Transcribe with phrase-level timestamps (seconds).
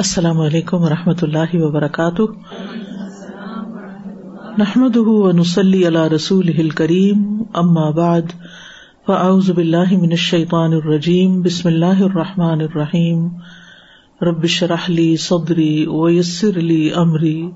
[0.00, 2.22] السلام علیکم و رحمۃ اللہ وبرکاتہ۔
[4.58, 8.32] نحمد ونسلی علی رسول کریم ام آباد
[9.06, 13.28] فاؤز باللہ من الشیطان الرجیم، بسم اللہ الرحمٰن الرحیم۔
[14.22, 17.50] ربش رحلی صدری ویسر علی عمری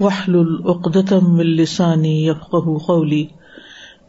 [0.00, 2.54] وحل العقدم السانی یفق
[2.86, 3.26] قولی۔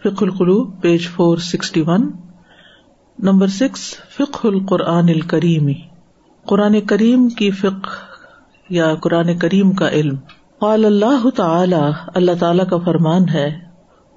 [0.04, 2.12] فق القلوب، page four sixty one,
[3.20, 5.93] number six فق القرآن الکریمی۔
[6.46, 7.88] قرآن کریم کی فق
[8.70, 10.16] یا قرآن کریم کا علم۔
[10.60, 13.56] قال اللہ تعالی اللہ تعالی کا فرمان ہے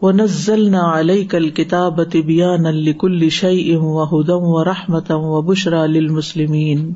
[0.02, 5.42] وہ نزل نہ علیہ کل کتاب طبیان الکل شعی ام و ہدم و رحمتم و
[5.42, 6.92] بشرا للمسلمین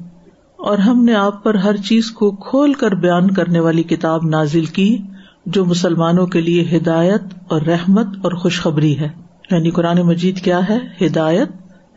[0.57, 4.65] اور ہم نے آپ پر ہر چیز کو کھول کر بیان کرنے والی کتاب نازل
[4.65, 4.99] کی،
[5.47, 9.09] جو مسلمانوں کے لیے ہدایت اور رحمت اور خوشخبری ہے۔
[9.51, 11.49] یعنی قرآن مجید کیا ہے؟ ہدایت،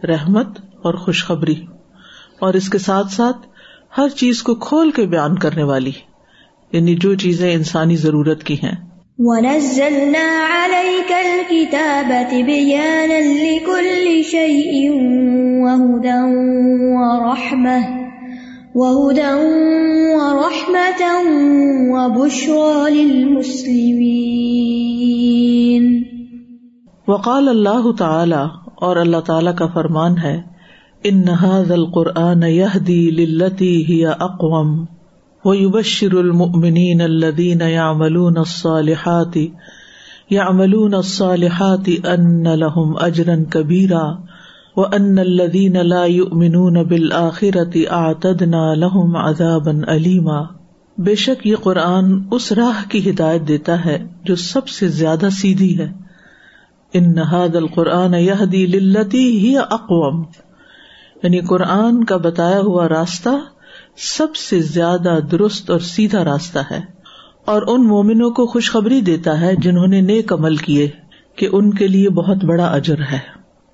[0.05, 0.47] رحمت
[0.83, 1.55] اور خوشخبری۔
[2.43, 3.37] اور اس کے ساتھ ساتھ
[3.97, 5.91] ہر چیز کو کھول کے بیان کرنے والی۔
[6.71, 14.93] یعنی جو چیزیں انسانی ضرورت کی ہیں۔ وَنَزَّلْنَا عَلَيْكَ الْكِتَابَ تِبِيَانًا لِكُلِّ شَيْءٍ
[15.61, 16.35] وَهُدًى
[16.95, 17.81] وَرَحْمَةً
[18.75, 19.45] وَهُدًى
[20.15, 21.25] وَرَحْمَةً
[21.89, 23.83] وَبُشْرَى لِلْمُسْلِمِينَ۔
[27.07, 28.43] وقال اللہ تعالی
[28.75, 30.52] اور اللہ تعالی کا فرمان ہے
[31.05, 34.87] ان هذا القرآن يهدي للتي هي اقوم
[35.45, 39.35] ويبشر المؤمنين الذين يعملون الصالحات
[40.31, 44.19] يعملون الصالحات ان لهم اجرا كبيرا
[44.75, 50.39] وان الذين لا يؤمنون بالآخرة اعتدنا لهم عذابا أليما
[50.97, 55.77] بے شک یہ قرآن اس راہ کی ہدایت دیتا ہے جو سب سے زیادہ سیدھی
[55.79, 55.91] ہے۔
[56.93, 60.23] ان هذا القرآن يهدي للتي هي اقوم
[61.23, 63.29] یعنی قرآن کا بتایا ہوا راستہ
[64.17, 66.79] سب سے زیادہ درست اور سیدھا راستہ ہے
[67.45, 70.89] اور ان مومنوں کو خوشخبری دیتا ہے جنہوں نے نیک عمل کیے
[71.35, 73.19] کہ ان کے لیے بہت بڑا اجر ہے۔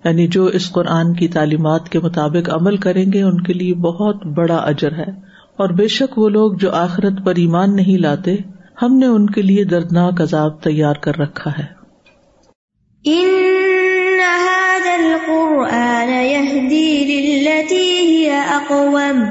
[0.06, 4.26] یعنی جو اس قرآن کی تعلیمات کے مطابق عمل کریں گے، ان کے لیے بہت
[4.26, 8.36] بڑا اجر ہے۔ اور بے شک وہ لوگ جو آخرت پر ایمان نہیں لاتے،
[8.82, 11.80] ہم نے ان کے لیے دردناک عذاب تیار کر رکھا ہے۔
[14.20, 19.30] هذا القرآن يهدي للتي هي أقوم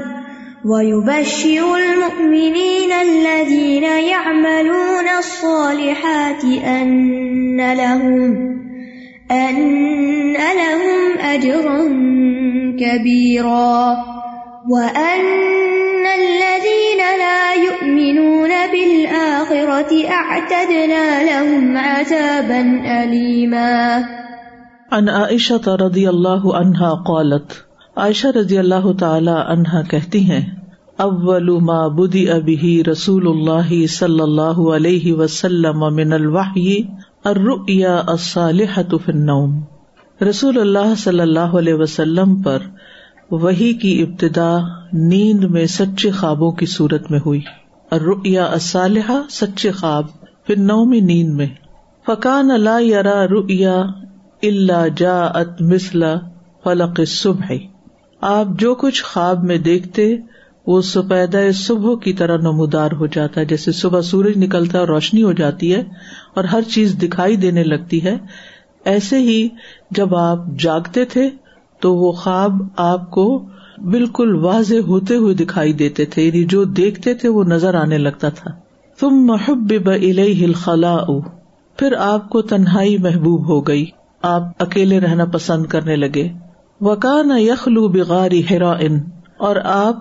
[0.65, 8.59] ويبشر المؤمنين الذين يعملون الصالحات أن لهم
[9.31, 11.79] أن لهم أجرا
[12.79, 13.97] كبيرا
[14.69, 24.05] وأن الذين لا يؤمنون بالآخرة أعتدنا لهم عذابا أليما
[24.91, 27.51] ان عائشہ رضی اللہ عنہا قالت،
[27.95, 30.41] عائشہ رضی اللہ تعالی عنہا کہتی ہیں،
[30.97, 36.81] اول ما بدی ابھی رسول اللہ صلی اللہ علیہ وسلم من الوحی،
[37.23, 39.59] الرؤیا الصالحۃ فی النوم۔
[40.29, 42.57] رسول اللہ صلی اللہ علیہ وسلم پر
[43.31, 44.57] وہی کی ابتدا
[44.93, 47.41] نیند میں سچے خوابوں کی صورت میں ہوئی۔
[47.91, 50.05] الرؤیا الصالحہ، سچے خواب،
[50.47, 51.47] فی النوم نیند میں۔
[52.07, 53.81] فکان لا یرا رؤیا
[54.43, 56.15] اللہ جا ات مسلا
[56.63, 57.51] فلق صبح
[58.21, 60.17] آپ جو کچھ خواب میں دیکھتے،
[60.67, 64.87] وہ سپید صبح کی طرح نمودار ہو جاتا ہے، جیسے صبح سورج نکلتا ہے اور
[64.87, 65.83] روشنی ہو جاتی ہے
[66.33, 68.17] اور ہر چیز دکھائی دینے لگتی ہے۔
[68.85, 69.49] ایسے ہی
[69.91, 71.29] جب آپ جاگتے تھے،
[71.79, 73.45] تو وہ خواب آپ کو
[73.77, 78.29] بالکل واضح ہوتے ہوئے دکھائی دیتے تھے یعنی جو دیکھتے تھے وہ نظر آنے لگتا
[78.29, 78.51] تھا۔
[78.99, 80.97] تم محب الخلا
[81.77, 83.85] پھر آپ کو تنہائی محبوب ہو گئی۔
[84.21, 86.27] آپ اکیلے رہنا پسند کرنے لگے۔
[86.81, 88.99] وکان یخلو بغاری ہرا ان
[89.37, 89.95] اور آپ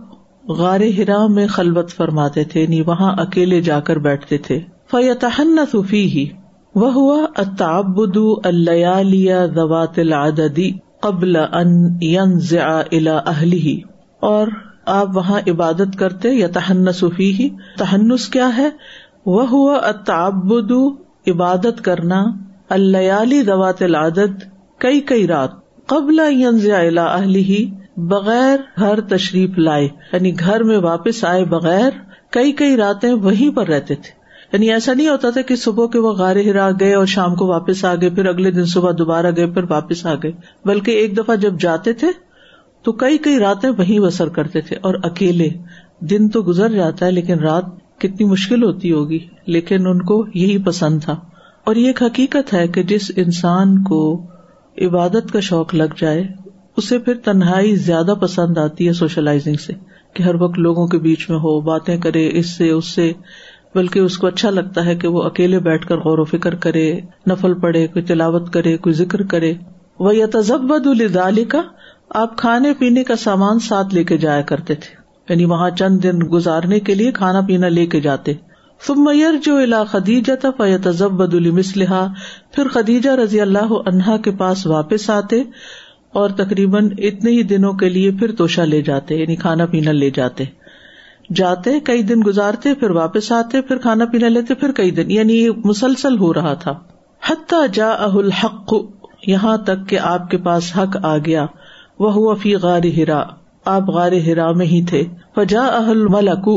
[0.48, 6.04] غار ہرا میں خلبت فرماتے تھے نی وہاں اکیلے جا کر بیٹھتے تھے۔ فیتحن صفی
[6.04, 6.28] ہی
[6.74, 13.80] وہ ہوا اتابد اللیالیا ذوات العددی قبل ان ينزع الى اہلی
[14.20, 14.48] اور
[14.86, 17.48] آپ وہاں عبادت کرتے یا تہن صفی ہی
[17.78, 18.68] تہنس کیا ہے؟
[19.26, 20.72] وہ ہوا اتابد
[21.28, 22.24] عبادت کرنا۔
[22.68, 24.42] اللیالی دوات العدد
[24.78, 25.50] کئی کئی رات
[25.86, 26.20] قبل
[27.36, 31.90] ہی بغیر گھر تشریف لائے۔ یعنی گھر میں واپس آئے بغیر
[32.30, 34.18] کئی کئی راتیں وہیں پر رہتے تھے۔
[34.52, 37.46] یعنی ایسا نہیں ہوتا تھا کہ صبح کے وہ غار ہرا گئے اور شام کو
[37.46, 40.32] واپس آ گئے، پھر اگلے دن صبح دوبارہ گئے، پھر واپس آ گئے۔
[40.64, 42.06] بلکہ ایک دفعہ جب جاتے تھے
[42.82, 45.48] تو کئی کئی راتیں وہیں بسر کرتے تھے اور اکیلے۔
[46.00, 47.64] دن تو گزر جاتا ہے لیکن رات
[47.98, 51.16] کتنی مشکل ہوتی ہوگی، لیکن ان کو یہی پسند تھا۔
[51.68, 54.26] اور یہ ایک حقیقت ہے کہ جس انسان کو
[54.82, 56.24] عبادت کا شوق لگ جائے،
[56.76, 59.72] اسے پھر تنہائی زیادہ پسند آتی ہے سوشلائزنگ سے،
[60.14, 63.12] کہ ہر وقت لوگوں کے بیچ میں ہو، باتیں کرے، اس سے اس سے،
[63.74, 67.00] بلکہ اس کو اچھا لگتا ہے کہ وہ اکیلے بیٹھ کر غور و فکر کرے،
[67.30, 69.54] نفل پڑے کوئی تلاوت کرے، کوئی ذکر کرے۔
[69.98, 71.62] وہ یا تذبد الدالی کا
[72.10, 74.96] آپ کھانے پینے کا سامان ساتھ لے کے جایا کرتے تھے۔
[75.28, 78.32] یعنی وہاں چند دن گزارنے کے لیے کھانا پینا لے کے جاتے۔
[78.86, 81.32] تم میئر جو الا خدیجہ تھا فیتزب
[82.52, 85.42] پھر خدیجہ رضی اللہ عنہا کے پاس واپس آتے
[86.12, 90.10] اور تقریباً اتنے ہی دنوں کے لیے پھر توشا لے جاتے یعنی کھانا پینا لے
[90.10, 90.44] جاتے۔
[91.34, 95.48] جاتے، کئی دن گزارتے، پھر واپس آتے، پھر کھانا پینا لیتے، پھر کئی دن یعنی
[95.64, 96.78] مسلسل ہو رہا تھا۔
[97.28, 98.74] حتیٰ جا الحق،
[99.26, 101.46] یہاں تک کہ آپ کے پاس حق آ گیا
[101.98, 103.24] وہ فی غار ہرا،
[103.64, 105.04] آپ غار ہرا میں ہی تھے۔
[105.34, 106.48] فجا اہل ملک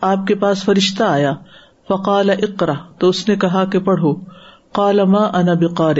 [0.00, 1.32] آپ کے پاس فرشتہ آیا۔
[1.92, 4.14] فقال اقرا تو اس نے کہا کہ پڑھو۔
[4.72, 5.94] قال، ما انا بقار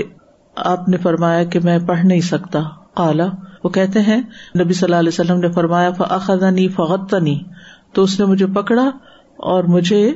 [0.56, 2.60] آپ نے فرمایا کہ میں پڑھ نہیں سکتا۔
[2.94, 3.26] قالا
[3.64, 4.22] وہ کہتے ہیں،
[4.60, 7.38] نبی صلی اللہ علیہ وسلم نے فرمایا، فاخذنی فغتنی
[7.92, 8.90] تو اس نے مجھے پکڑا
[9.36, 10.14] اور مجھے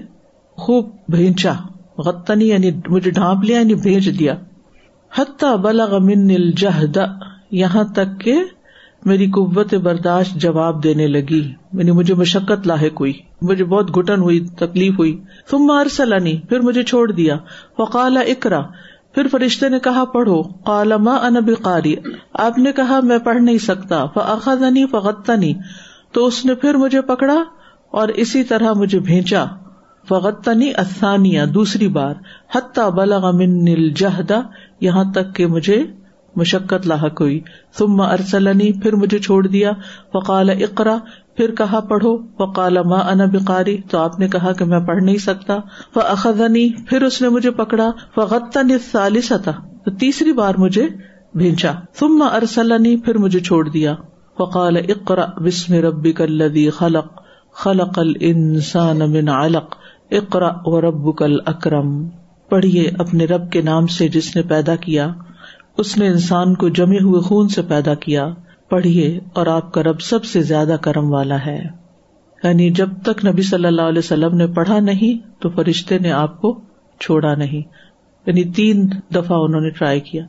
[0.56, 1.52] خوب بھینچا۔
[1.98, 4.34] غتنی یعنی مجھے ڈھانپ لیا یعنی بھیج دیا۔
[5.18, 6.98] حتیٰ بلغ من الجہد،
[7.50, 8.34] یہاں تک کہ
[9.06, 13.12] میری قوت برداشت جواب دینے لگی۔ یعنی مجھے مشقت لاحق ہوئی،
[13.42, 15.20] مجھے بہت گٹن ہوئی، تکلیف ہوئی۔
[15.50, 17.36] تم مار سلانی پھر مجھے چھوڑ دیا۔
[17.78, 18.60] وقال اکرا
[19.14, 21.94] پھر فرشتے نے کہا پڑھو۔ کالا ماں انبی قاری
[22.32, 25.52] آپ نے کہا میں پڑھ نہیں سکتا۔ فخنی فغتنی
[26.12, 27.44] تو اس نے پھر مجھے پکڑا
[27.90, 29.44] اور اسی طرح مجھے بھیجا۔
[30.08, 32.14] فغتنی اثانیہ دوسری بار۔
[32.54, 34.40] حتیٰ بلغ من الجہدا
[34.80, 35.84] یہاں تک کہ مجھے
[36.36, 37.40] مشقت لاحق ہوئی۔
[37.78, 39.72] ثم ارسلنی، پھر مجھے چھوڑ دیا۔
[40.12, 40.98] فقال اقرا
[41.36, 45.16] پھر کہا، پڑھو۔ وقال ما انا بقاری۔ تو آپ نے کہا کہ میں پڑھ نہیں
[45.16, 45.56] سکتا۔
[45.96, 49.50] وہ اخذنی پھر اس نے مجھے پکڑا۔ فغتنی ثالثتا
[49.84, 50.88] تو تیسری بار مجھے
[51.34, 53.94] بھیجا۔ ثم ارسلنی، پھر مجھے چھوڑ دیا۔
[54.38, 57.22] وقال اقرا بسم ربک الذی خلق۔
[57.52, 59.76] خلق الانسان من علق۔
[60.10, 62.08] اقرا وربک الاکرم۔
[62.50, 65.14] پڑھیے اپنے رب کے نام سے جس نے پیدا کیا۔
[65.78, 68.28] اس نے انسان کو جمے ہوئے خون سے پیدا کیا،
[68.68, 71.64] پڑھیے اور آپ کا رب سب سے زیادہ کرم والا ہے۔
[72.44, 76.40] یعنی جب تک نبی صلی اللہ علیہ وسلم نے پڑھا نہیں، تو فرشتے نے آپ
[76.40, 76.60] کو
[77.00, 77.62] چھوڑا نہیں۔
[78.26, 80.24] یعنی تین دفعہ انہوں نے ٹرائی کیا۔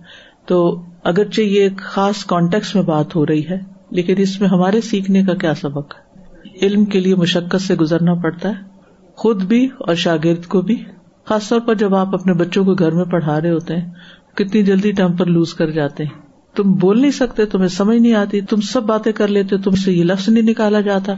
[0.45, 3.59] تو اگرچہ یہ ایک خاص کانٹیکس میں بات ہو رہی ہے،
[3.89, 6.07] لیکن اس میں ہمارے سیکھنے کا کیا سبق؟ ہے
[6.61, 8.77] علم کے لیے مشقت سے گزرنا پڑتا ہے۔
[9.15, 10.83] خود بھی اور شاگرد کو بھی،
[11.25, 13.91] خاص طور پر جب آپ اپنے بچوں کو گھر میں پڑھا رہے ہوتے ہیں
[14.37, 16.21] کتنی جلدی ٹیمپر لوز کر جاتے ہیں۔
[16.55, 19.93] تم بول نہیں سکتے، تمہیں سمجھ نہیں آتی، تم سب باتیں کر لیتے، تم سے
[19.93, 21.13] یہ لفظ نہیں نکالا جاتا۔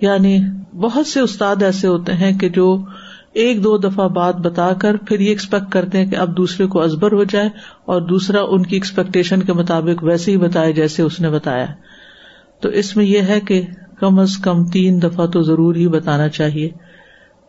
[0.00, 0.38] یعنی
[0.74, 2.84] بہت سے استاد ایسے ہوتے ہیں کہ جو
[3.32, 6.82] ایک دو دفعہ بات بتا کر پھر یہ ایکسپیکٹ کرتے ہیں کہ اب دوسرے کو
[6.82, 7.46] ازبر ہو جائے
[7.84, 11.66] اور دوسرا ان کی ایکسپیکٹیشن کے مطابق ویسے ہی بتائے جیسے اس نے بتایا۔
[12.60, 13.62] تو اس میں یہ ہے کہ
[14.00, 16.70] کم از کم تین دفعہ تو ضرور ہی بتانا چاہیے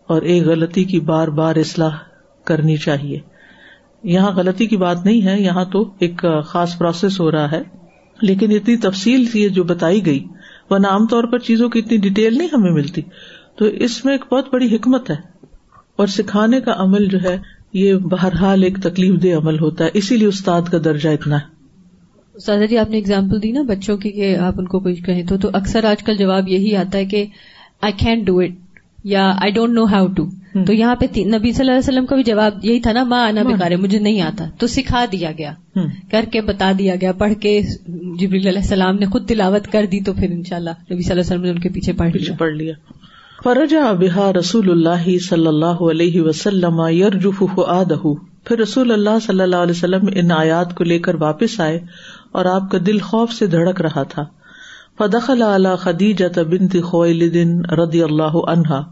[0.08, 1.96] اور ایک غلطی کی بار بار اصلاح
[2.44, 3.37] کرنی چاہیے۔
[4.04, 7.62] یہاں غلطی کی بات نہیں ہے، یہاں تو ایک خاص پروسیس ہو رہا ہے۔
[8.22, 10.26] لیکن اتنی تفصیل تھی جو بتائی گئی،
[10.70, 13.02] ورنہ عام طور پر چیزوں کی اتنی ڈیٹیل نہیں ہمیں ملتی۔
[13.58, 15.16] تو اس میں ایک بہت بڑی حکمت ہے۔
[15.96, 17.38] اور سکھانے کا عمل جو ہے،
[17.74, 21.58] یہ بہرحال ایک تکلیف دہ عمل ہوتا ہے۔ اسی لیے استاد کا درجہ اتنا ہے۔
[22.40, 25.24] سادہ جی آپ نے اگزامپل دی نا بچوں کی کہ آپ ان کو کچھ کہیں
[25.24, 27.26] تو تو اکثر آج کل جواب یہی آتا ہے کہ
[27.82, 28.67] آئی کین ڈو اٹ
[29.08, 30.26] یا I don't know how to
[30.66, 33.28] تو یہاں پہ نبی صلی اللہ علیہ وسلم کا بھی جواب یہی تھا نا ماں
[33.28, 35.54] آنا بکارے مجھے نہیں آتا۔ تو سکھا دیا گیا۔
[36.12, 37.62] کر کے بتا دیا گیا۔ پڑھ کے
[38.20, 41.12] جبریل علیہ السلام نے خود تلاوت کر دی تو پھر ان شاء اللہ نبی صلی
[41.12, 42.74] اللہ علیہ وسلم نے ان کے پیچھے پڑھ لیا۔ پڑھ لیا۔
[43.44, 46.82] فرجا بحا رسول اللہ صلی اللہ علیہ وسلم
[48.46, 51.80] پھر رسول اللہ صلی اللہ علیہ وسلم ان آیات کو لے کر واپس آئے
[52.32, 54.24] اور آپ کا دل خوف سے دھڑک رہا تھا۔
[55.00, 57.36] فدخل اعلی خدیجہ بنت خویلد
[57.72, 58.84] رضی اللہ عنہا۔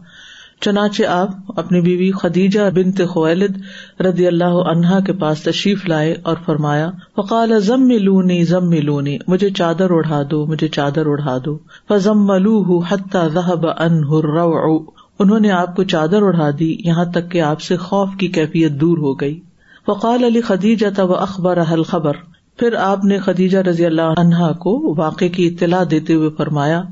[0.60, 3.56] چنانچہ آپ اپنی بیوی خدیجہ بنت خویلد
[4.00, 9.50] رضی اللہ عنہا کے پاس تشریف لائے اور فرمایا، فقال ضم لونی ضم لونی مجھے
[9.50, 11.58] چادر اڑا دو، مجھے چادر اڑا دو۔
[11.88, 14.80] فضم ملو حتیٰ ذہب انہ الروع۔
[15.18, 18.72] انہوں نے آپ کو چادر اڑا دی، یہاں تک کہ آپ سے خوف کی کیفیت
[18.72, 19.40] دور ہو گئی۔
[19.86, 22.12] فقال علی خدیجہ تب اخبار حل خبر
[22.56, 26.82] پھر آپ نے خدیجہ رضی اللہ عنہا کو واقع کی اطلاع دیتے ہوئے فرمایا،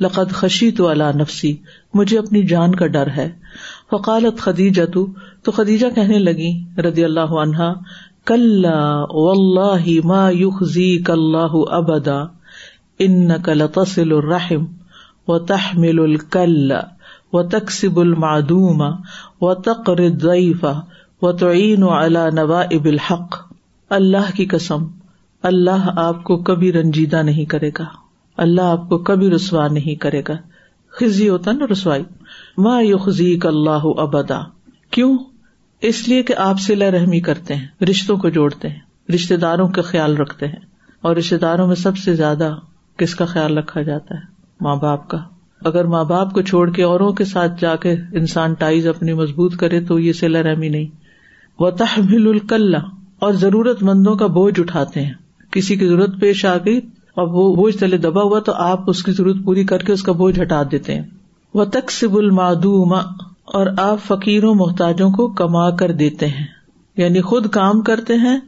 [0.00, 1.56] لقد خشی تو اللہ نفسی،
[1.94, 3.30] مجھے اپنی جان کا ڈر ہے۔
[3.90, 4.82] فقالت خدیجہ
[5.42, 7.72] تو خدیجہ کہنے لگی ردی اللہ عنہا
[8.24, 12.20] کل اللہ ما یخزی کلّہ ابدا
[12.98, 13.62] ان کل
[13.96, 14.64] الرحم
[15.28, 16.72] و تحمل الکل
[17.32, 18.82] و تقسب المعدوم
[19.40, 20.80] و تقر ضعیفہ
[21.22, 23.36] و تعین علی نوائب الحق۔
[23.90, 24.86] اللہ کی قسم
[25.44, 27.84] اللہ آپ کو کبھی رنجیدہ نہیں کرے گا۔
[28.36, 30.32] اللہ آپ کو کبھی رسوا نہیں کرے گا۔
[30.90, 32.02] خزی ہوتا نا رسوائی۔
[32.58, 34.40] ما یخزی اللہ ابدا۔
[34.90, 35.18] کیوں؟
[35.80, 39.82] اس لیے کہ آپ سلا رحمی کرتے ہیں، رشتوں کو جوڑتے ہیں رشتے داروں کا
[39.82, 40.60] خیال رکھتے ہیں۔
[41.00, 42.56] اور رشتے داروں میں سب سے زیادہ
[42.96, 44.20] کس کا خیال رکھا جاتا ہے؟
[44.60, 45.18] ماں باپ کا۔
[45.64, 49.56] اگر ماں باپ کو چھوڑ کے اوروں کے ساتھ جا کے انسان ٹائز اپنی مضبوط
[49.56, 50.86] کرے تو یہ سلا رحمی نہیں۔
[51.58, 52.74] وہ تحمل الکل
[53.18, 55.14] اور ضرورت مندوں کا بوجھ اٹھاتے ہیں۔
[55.54, 56.78] کسی کی ضرورت پیش آ گئی
[57.14, 60.02] اور وہ بوجھ تلے دبا ہوا تو آپ اس کی ضرورت پوری کر کے اس
[60.02, 61.02] کا بوجھ ہٹا دیتے ہیں۔
[61.54, 62.94] وہ تقسیب المعدوم
[63.44, 66.46] اور آپ فقیروں، محتاجوں کو کما کر دیتے ہیں۔
[66.96, 68.40] یعنی خود کام کرتے ہیں،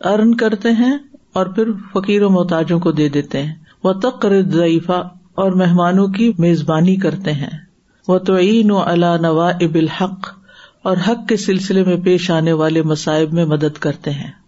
[0.00, 0.98] ارن کرتے ہیں
[1.32, 3.54] اور پھر فقیر و محتاجوں کو دے دیتے ہیں۔
[3.84, 7.58] وہ تقر ضعیفہ اور مہمانوں کی میزبانی کرتے ہیں۔
[8.08, 10.28] وہ توعین و علا نوا اب الحق
[10.82, 14.41] اور حق کے سلسلے میں پیش آنے والے مصائب میں مدد کرتے ہیں۔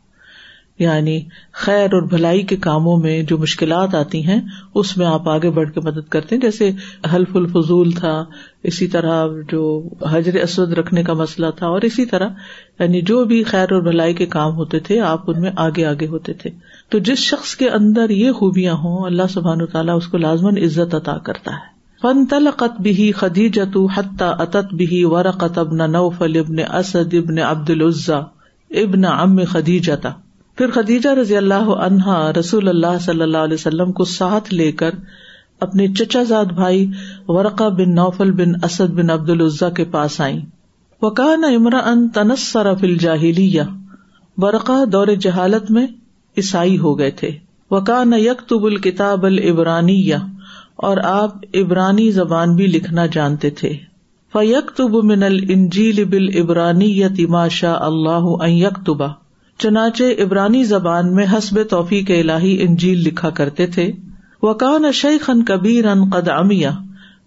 [0.78, 1.20] یعنی
[1.52, 4.40] خیر اور بھلائی کے کاموں میں جو مشکلات آتی ہیں،
[4.74, 6.70] اس میں آپ آگے بڑھ کے مدد کرتے ہیں۔ جیسے
[7.14, 8.24] حلف الفضول تھا،
[8.62, 12.28] اسی طرح جو حجر اسود رکھنے کا مسئلہ تھا، اور اسی طرح
[12.78, 16.06] یعنی جو بھی خیر اور بھلائی کے کام ہوتے تھے، آپ ان میں آگے آگے
[16.06, 16.50] ہوتے تھے۔
[16.88, 20.58] تو جس شخص کے اندر یہ خوبیاں ہوں، اللہ سبحان و تعالیٰ اس کو لازمن
[20.58, 26.56] عزت عطا کرتا ہے۔ فن تلقت بھی خدیجت حتہ اطت بھی ورقت ابن نوفل ابن
[26.74, 28.18] اسد ابن عبد العزا
[28.70, 30.10] ابن ام خدیجتا
[30.56, 34.90] پھر خدیجہ رضی اللہ عنہا رسول اللہ صلی اللہ علیہ وسلم کو ساتھ لے کر
[35.60, 36.90] اپنے چچا زاد بھائی
[37.28, 40.40] ورقا بن نوفل بن اسد بن عبد العزا کے پاس آئی
[41.02, 43.58] وکان امرا ان تنسر فل جاہلی
[44.36, 45.86] ورقا دور جہالت میں
[46.36, 47.30] عیسائی ہو گئے تھے۔
[47.70, 50.12] وکان یکتب الکتاب العبرانی
[50.76, 53.76] اور آپ عبرانی زبان بھی لکھنا جانتے تھے۔
[54.32, 59.06] فیکتب من الجیل بل عبرانی یتماشا اللہ یکتبا
[59.58, 63.90] چنانچہ عبرانی زبان میں حسب توفیق الہی انجیل لکھا کرتے تھے
[64.42, 66.70] وکان شیخ ان کبیر ان قد امیا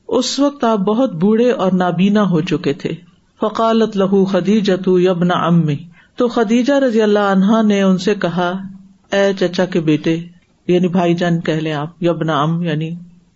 [0.07, 2.93] اس وقت آپ بہت بوڑھے اور نابینا ہو چکے تھے۔
[3.41, 5.75] فقالت لہو خدیجت یبنا امی
[6.15, 8.51] تو خدیجہ رضی اللہ عنہا نے ان سے کہا،
[9.11, 10.17] اے چچا کے بیٹے
[10.67, 12.89] یعنی بھائی جان کہ لیں آپ یبنا ام یعنی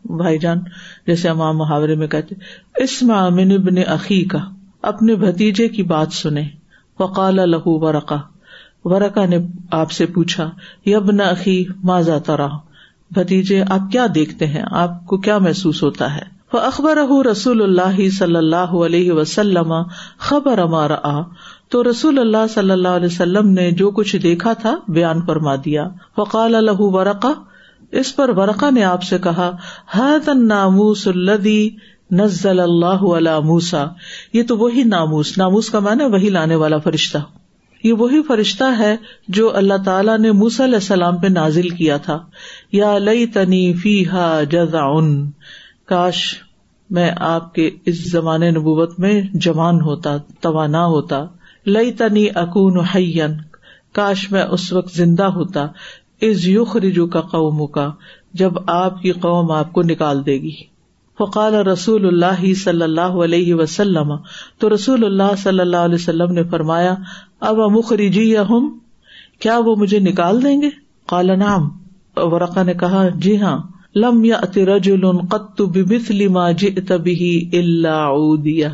[0.05, 0.59] بھائی جان،
[1.07, 2.35] جیسے امام محاورے میں کہتے
[2.75, 4.39] اس من ابن عقی کا،
[4.81, 6.43] اپنے بھتیجے کی بات سنے
[6.97, 7.77] فقال لہو
[8.85, 9.37] ورقا نے
[9.71, 10.49] آپ سے پوچھا،
[10.85, 12.47] یب نقی ماضا ترا
[13.11, 18.09] بھتیجے، آپ کیا دیکھتے ہیں؟ آپ کو کیا محسوس ہوتا ہے؟ وہ اخبر رسول اللہ
[18.09, 19.73] صلی اللہ علیہ وسلم
[20.17, 21.21] خبر ہمارا
[21.69, 25.87] تو رسول اللہ صلی اللہ علیہ وسلم نے جو کچھ دیکھا تھا بیان فرما دیا۔
[26.15, 27.31] فقال الح ورقا
[27.91, 29.51] اس پر ورقا نے آپ سے کہا
[29.91, 31.69] حد ناموس الدی
[32.11, 33.85] نزل اللہ علیہ موسا
[34.33, 37.17] یہ تو وہی ناموس۔ ناموس کا معنی وہی لانے والا فرشتہ۔
[37.83, 38.95] یہ وہی فرشتہ ہے
[39.27, 42.19] جو اللہ تعالیٰ نے موس علیہ السلام پہ نازل کیا تھا۔
[42.71, 44.99] یا لئی تنی فی ہا جزا
[45.85, 46.35] کاش
[46.89, 51.25] میں آپ کے اس زمانے نبوت میں جوان ہوتا، توانا ہوتا۔
[51.65, 53.31] لئی تنی اکون حین
[53.93, 55.67] کاش میں اس وقت زندہ ہوتا۔
[56.21, 57.91] از یوخ رجو کا قوم کا
[58.33, 60.55] جب آپ کی قوم آپ کو نکال دے گی۔
[61.17, 64.13] فقال رسول اللہ صلی اللہ علیہ وسلم،
[64.57, 66.95] تو رسول اللہ صلی اللہ علیہ وسلم نے فرمایا
[67.41, 68.77] اب مخرجی یا ہم
[69.39, 70.69] کیا وہ مجھے نکال دیں گے؟
[71.07, 71.69] کالا نام
[72.15, 73.57] ورقا نے کہا جی ہاں۔
[73.95, 78.69] لم یا رجل قط بمثل ما جئت به الا عودیا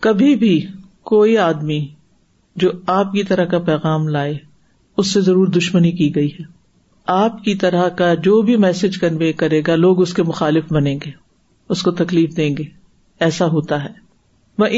[0.00, 0.66] کبھی بھی
[1.02, 1.88] کوئی آدمی
[2.56, 4.38] جو آپ کی طرح کا پیغام لائے،
[4.96, 6.44] اس سے ضرور دشمنی کی گئی ہے۔
[7.06, 10.98] آپ کی طرح کا جو بھی میسج کنوے کرے گا، لوگ اس کے مخالف بنیں
[11.06, 11.10] گے،
[11.68, 12.64] اس کو تکلیف دیں گے۔
[13.20, 14.07] ایسا ہوتا ہے۔
[14.58, 14.70] میں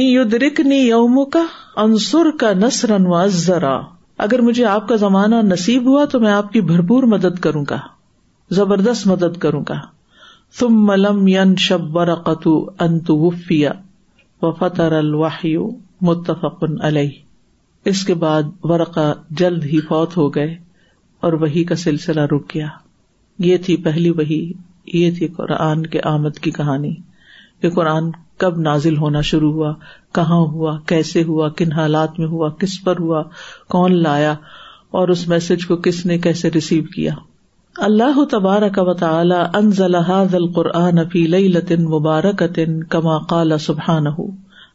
[0.76, 1.46] یوم کا
[1.76, 2.92] انصر کا نسر
[3.26, 3.80] ذرا
[4.18, 7.78] اگر مجھے آپ کا زمانہ نصیب ہوا تو میں آپ کی بھرپور مدد کروں گا،
[8.50, 9.80] زبردست مدد کروں گا۔
[10.58, 13.70] تم ملم ین شب برقت انت وفیا
[14.42, 15.56] و فتر الواحی
[16.00, 17.10] متفق علیہ
[17.84, 20.56] اس کے بعد ورقا جلد ہی فوت ہو گئے
[21.20, 22.66] اور وہی کا سلسلہ رک گیا۔
[23.38, 24.52] یہ تھی پہلی وہی
[24.86, 26.94] یہ تھی قرآن کے آمد کی کہانی۔
[27.60, 28.10] کہ قرآن
[28.40, 29.72] کب نازل ہونا شروع ہوا؟
[30.14, 33.22] کہاں ہوا؟ کیسے ہوا؟ کن حالات میں ہوا؟ کس پر ہوا؟
[33.68, 34.34] کون لایا؟
[34.90, 37.14] اور اس میسج کو کس نے کیسے ریسیو کیا؟
[37.76, 44.14] اللہ تبارک و تعالی انزل هذا القرآن فی لیلۃ مبارکۃ کما قال سبحانہ۔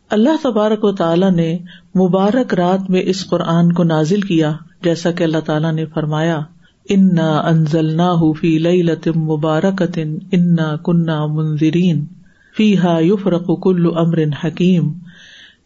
[0.10, 1.52] اللہ تبارک و تعالی نے
[1.96, 4.52] مبارک رات میں اس قرآن کو نازل کیا،
[4.84, 6.40] جیسا کہ اللہ تعالیٰ نے فرمایا،
[6.90, 10.00] انا انزل نہ فی لیلۃ مبارکۃ،
[10.32, 12.06] انا کنہ منظرین
[12.58, 14.94] فی ہا یفرق کل امر حکیم۔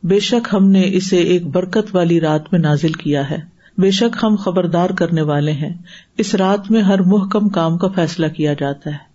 [0.04, 3.38] بے شک ہم نے اسے ایک برکت والی رات میں نازل کیا ہے۔
[3.78, 5.74] بے شک ہم خبردار کرنے والے ہیں۔
[6.18, 9.10] اس رات میں ہر محکم کام کا فیصلہ کیا جاتا ہے۔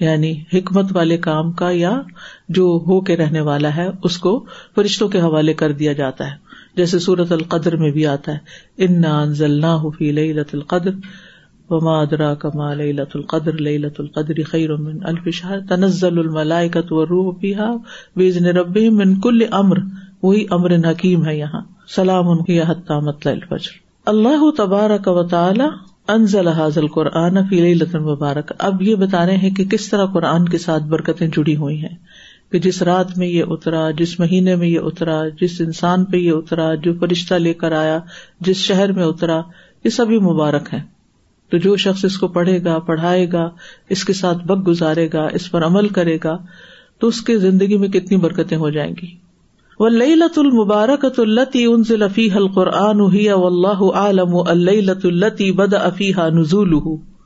[0.00, 2.02] یعنی حکمت والے کام کا یا
[2.48, 6.36] جو ہو کے رہنے والا ہے، اس کو فرشتوں کے حوالے کر دیا جاتا ہے۔
[6.76, 8.38] جیسے سورت القدر میں بھی آتا ہے۔
[8.78, 9.02] ان
[9.98, 10.90] فی لت القدر۔
[11.70, 17.68] وما ادرا کما لت القدر لت القدر خیر الف شہر تنزل الملائکت والروح فیها
[18.16, 19.82] بیزن ربهم من کل امر
[20.22, 21.60] وہی امر حکیم ہے یہاں
[21.90, 25.70] سلام ان کی حتہ مطلع الفجر اللہ تبارک و تعالی
[26.08, 30.48] انزل حاضل قرآن فی لیلۃ مبارک اب یہ بتا رہے ہیں کہ کس طرح قرآن
[30.48, 31.96] کے ساتھ برکتیں جڑی ہوئی ہیں
[32.52, 36.32] کہ جس رات میں یہ اترا، جس مہینے میں یہ اترا، جس انسان پہ یہ
[36.32, 37.98] اترا، جو فرشتہ لے کر آیا،
[38.40, 39.40] جس شہر میں اترا،
[39.84, 40.80] یہ سبھی مبارک ہے
[41.50, 43.50] تو جو شخص اس کو پڑھے گا، پڑھائے گا،
[43.88, 46.38] اس کے ساتھ وقت گزارے گا، اس پر عمل کرے گا،
[46.98, 49.30] تو اس کی زندگی میں کتنی برکتیں ہو جائیں گی۔
[49.78, 56.14] و لت المبارکت التی ان سے لفی حل قرآن اللہ عالم الت التی بد افیح
[56.34, 56.74] نزول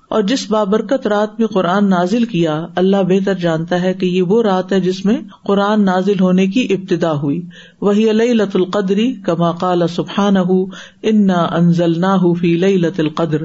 [0.08, 4.42] اور جس بابرکت رات میں قرآن نازل کیا، اللہ بہتر جانتا ہے کہ یہ وہ
[4.42, 7.42] رات ہے جس میں قرآن نازل ہونے کی ابتدا ہوئی۔
[7.80, 10.36] وہی علیہ لت القدری کما قال سبحان
[11.02, 13.44] انا انزل نہ فی لئی لت القدر۔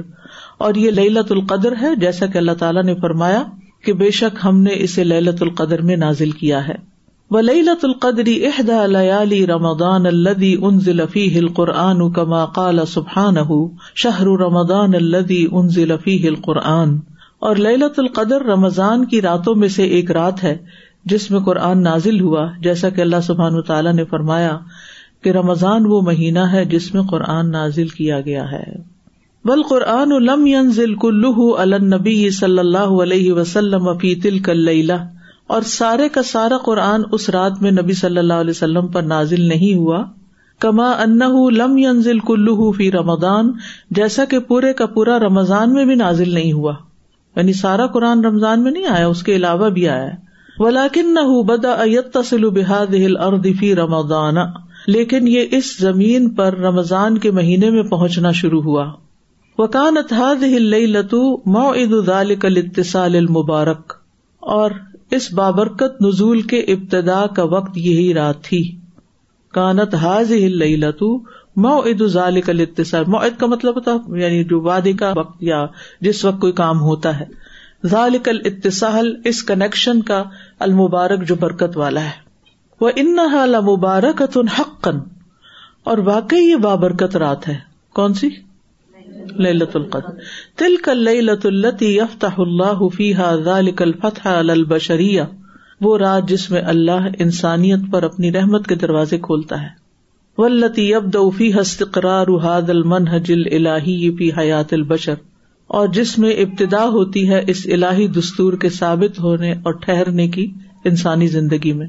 [0.60, 3.42] اور یہ لت القدر ہے، جیسا کہ اللہ تعالیٰ نے فرمایا
[3.84, 6.74] کہ بے شک ہم نے اسے لت القدر میں نازل کیا ہے۔
[7.30, 14.94] و لت القدری احدا لیالی رمضان الدی انزل فیہ القرآن کما قال سبحانہ، شہر رمضان
[14.94, 16.98] الدی انزل فیہ القرآن۔
[17.38, 20.56] اور للت القدر رمضان کی راتوں میں سے ایک رات ہے،
[21.04, 24.58] جس میں قرآن نازل ہوا، جیسا کہ اللہ سبحان تعالیٰ نے فرمایا
[25.22, 28.89] کہ رمضان وہ مہینہ ہے جس میں قرآن نازل کیا گیا ہے۔
[29.44, 34.92] بل قرآن لم ينزل كله على النبي صلی اللہ علیہ وسلم فی تلك الليلہ
[35.46, 39.40] اور سارے کا سارا قرآن اس رات میں نبی صلی اللہ علیہ وسلم پر نازل
[39.40, 40.04] نہیں ہوا۔
[40.58, 41.18] کما ان
[41.54, 43.52] لم ینزل کلو فی رمضان،
[43.90, 46.74] جیسا کہ پورے کا پورا رمضان میں بھی نازل نہیں ہوا۔
[47.36, 50.10] یعنی سارا قرآن رمضان میں نہیں آیا، اس کے علاوہ بھی آیا۔
[50.58, 51.76] ولاکن نہ بدا
[52.12, 52.94] تصل بحاد
[53.60, 54.36] فی رمضان۔
[54.86, 58.92] لیکن یہ اس زمین پر رمضان کے مہینے میں پہنچنا شروع ہوا۔
[59.60, 62.08] وکان اتحاد لتو مو عید
[62.44, 63.92] الاتصال المبارک،
[64.40, 64.70] اور
[65.10, 68.62] اس بابرکت نزول کے ابتدا کا وقت یہی رات تھی۔
[69.54, 71.18] کانت حاض لتو
[71.56, 72.02] مو عید
[72.48, 75.66] الاتصال، موعد کا مطلب ہوتا یعنی جو وادی کا وقت یا
[76.00, 77.26] جس وقت کوئی کام ہوتا ہے۔
[77.86, 80.22] ذالک الاتصال، اس کنیکشن کا
[80.58, 82.18] المبارک جو برکت والا ہے۔
[82.80, 83.16] وہ ان
[83.64, 84.22] مبارک
[84.60, 84.98] حقن
[85.84, 87.56] اور واقعی یہ بابرکت رات ہے۔
[87.94, 88.28] کون سی؟
[89.38, 90.10] للت القدر۔
[90.56, 91.04] تل کل
[91.44, 95.22] لت یفتح اللہ فیحا ذالک الفتح البشریہ
[95.80, 99.68] وہ رات جس میں اللہ انسانیت پر اپنی رحمت کے دروازے کھولتا ہے۔
[100.38, 105.14] ولتی ابد فی استقرار هذا المنهج الہی فی حیات البشر۔
[105.66, 110.52] اور جس میں ابتدا ہوتی ہے اس الہی دستور کے ثابت ہونے اور ٹھہرنے کی
[110.84, 111.86] انسانی زندگی میں۔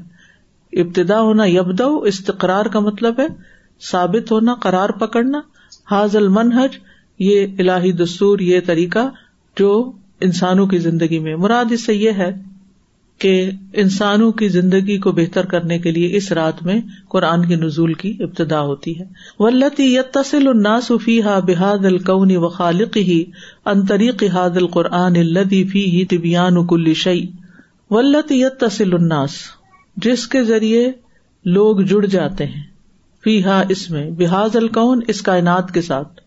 [0.72, 3.26] ابتدا ہونا یبد استقرار کا مطلب ہے۔
[3.90, 5.40] ثابت ہونا، قرار پکڑنا۔
[5.90, 6.78] حاض المنہج
[7.22, 9.10] یہ الہی دستور، یہ طریقہ
[9.56, 12.30] جو انسانوں کی زندگی میں، مراد اس سے یہ ہے
[13.18, 17.94] کہ انسانوں کی زندگی کو بہتر کرنے کے لیے اس رات میں قرآن کی نزول
[17.94, 19.04] کی ابتدا ہوتی ہے۔
[19.38, 23.24] ولتی یتسل الناس فی ہا بحاد القنی و خالق ہی
[23.64, 27.26] انتریق حاد القرآن الدی فی ہی طبیان کل شعی
[27.90, 29.30] ولتی یتسل الناس،
[29.96, 30.92] جس کے ذریعے
[31.44, 32.62] لوگ جڑ جاتے ہیں۔
[33.24, 36.21] فی ہا اس میں بحاد القن اس کائنات کے ساتھ۔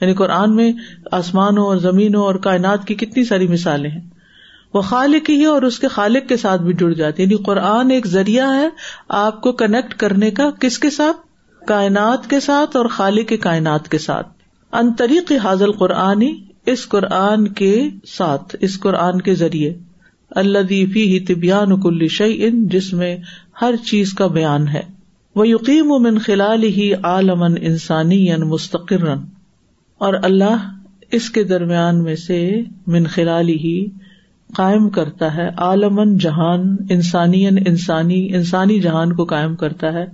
[0.00, 0.72] یعنی قرآن میں
[1.12, 4.00] آسمانوں اور زمینوں اور کائنات کی کتنی ساری مثالیں ہیں۔
[4.74, 8.06] وہ خالق ہی اور اس کے خالق کے ساتھ بھی جڑ جاتی یعنی قرآن ایک
[8.06, 8.68] ذریعہ ہے
[9.08, 11.16] آپ کو کنیکٹ کرنے کا کس کے ساتھ؟
[11.66, 14.28] کائنات کے ساتھ اور خالق کے کائنات کے ساتھ۔
[14.72, 16.32] انتریق حاضل قرآنی
[16.66, 19.74] اس قرآن کے ساتھ، اس قرآن کے ذریعے۔
[20.30, 23.16] اللہ فی ہی طبیان کل شعی ان جس میں
[23.62, 24.82] ہر چیز کا بیان ہے۔
[25.34, 29.18] وہ یقین و من خلال ہی عالمن انسانی مستقرن
[29.98, 30.78] اور اللہ
[31.12, 33.86] اس کے درمیان میں سے منخلالی ہی
[34.54, 40.06] قائم کرتا ہے عالمن جہان انسانی انسانی انسانی جہان کو قائم کرتا ہے،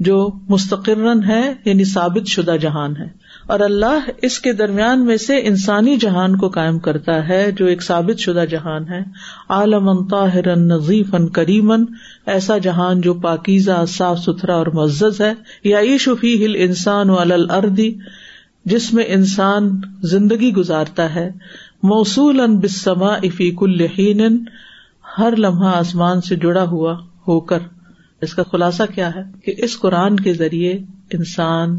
[0.00, 3.06] جو مستقرن ہے یعنی ثابت شدہ جہان ہے۔
[3.46, 7.82] اور اللہ اس کے درمیان میں سے انسانی جہان کو قائم کرتا ہے، جو ایک
[7.82, 9.00] ثابت شدہ جہان ہے۔
[9.48, 11.84] عالمن طاہر نظیف ان کریمن
[12.26, 15.32] ایسا جہان جو پاکیزہ، صاف ستھرا اور معزز ہے۔
[15.64, 17.94] یا عیشفی ہل انسان و الردی
[18.66, 21.30] جس میں انسان زندگی گزارتا ہے
[21.82, 24.44] موصول ان بسما افیق الحین
[25.18, 26.98] ہر لمحہ آسمان سے جڑا ہوا
[27.28, 27.58] ہو کر۔
[28.20, 30.72] اس کا خلاصہ کیا ہے؟ کہ اس قرآن کے ذریعے
[31.12, 31.76] انسان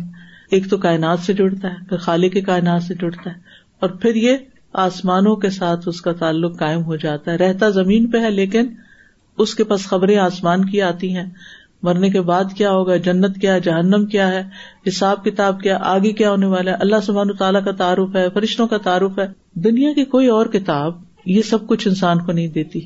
[0.52, 3.36] ایک تو کائنات سے جڑتا ہے، پھر خالی کے کائنات سے جڑتا ہے،
[3.80, 4.38] اور پھر یہ
[4.74, 8.66] آسمانوں کے ساتھ اس کا تعلق قائم ہو جاتا ہے۔ رہتا زمین پہ ہے، لیکن
[9.38, 11.26] اس کے پاس خبریں آسمان کی آتی ہیں۔
[11.84, 14.44] مرنے کے بعد کیا ہوگا؟ جنت کیا ہے؟ جہنم کیا ہے؟
[14.88, 18.68] حساب کتاب کیا؟ آگے کیا ہونے والا ہے؟ اللہ سبحان تعالیٰ کا تعارف ہے، فرشتوں
[18.68, 20.94] کا تعارف ہے۔ دنیا کی کوئی اور کتاب
[21.26, 22.80] یہ سب کچھ انسان کو نہیں دیتی۔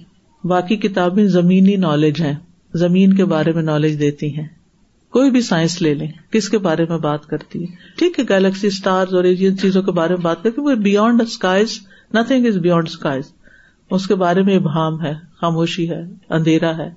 [0.43, 2.34] باقی کتابیں زمینی نالج ہیں۔
[2.73, 4.47] زمین کے بارے میں نالج دیتی ہیں۔
[5.10, 8.67] کوئی بھی سائنس لے لیں۔ کس کے بارے میں بات کرتی ہے ٹھیک ہے گیلیکسی
[8.67, 11.80] اسٹار اور ان چیزوں کے بارے میں بات کرتی ہے beyond skies
[12.13, 13.23] nothing is beyond skies
[13.91, 16.89] اس کے بارے میں ابہام ہے، خاموشی ہے، اندھیرا ہے۔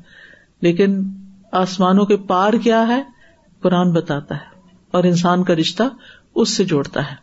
[0.63, 1.03] لیکن
[1.55, 3.03] آسمانوں کے پار کیا ہے،
[3.63, 5.83] قرآن بتاتا ہے اور انسان کا رشتہ
[6.35, 7.17] اس سے جوڑتا ہے۔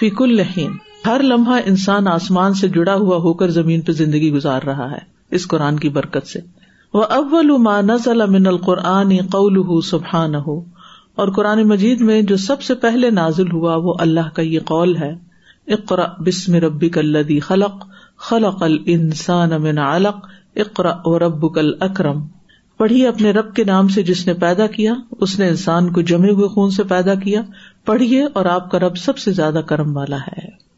[0.00, 0.72] فیق الحین
[1.06, 4.98] ہر لمحہ انسان آسمان سے جڑا ہوا ہو کر زمین پہ زندگی گزار رہا ہے،
[5.30, 6.40] اس قرآن کی برکت سے۔
[6.94, 10.60] وہ اول ما نزل من القرآن قول سبحان ہو
[11.14, 14.96] اور قرآن مجید میں جو سب سے پہلے نازل ہوا، وہ اللہ کا یہ قول
[14.96, 15.12] ہے۔
[15.66, 22.26] اقرا بسم ربی کلدی خلق خلق الانسان من علق اقرا و رب کل اکرم
[22.78, 26.30] پڑھیے اپنے رب کے نام سے جس نے پیدا کیا، اس نے انسان کو جمے
[26.30, 27.42] ہوئے خون سے پیدا کیا۔
[27.84, 30.68] پڑھیے اور آپ کا رب سب سے زیادہ کرم والا ہے۔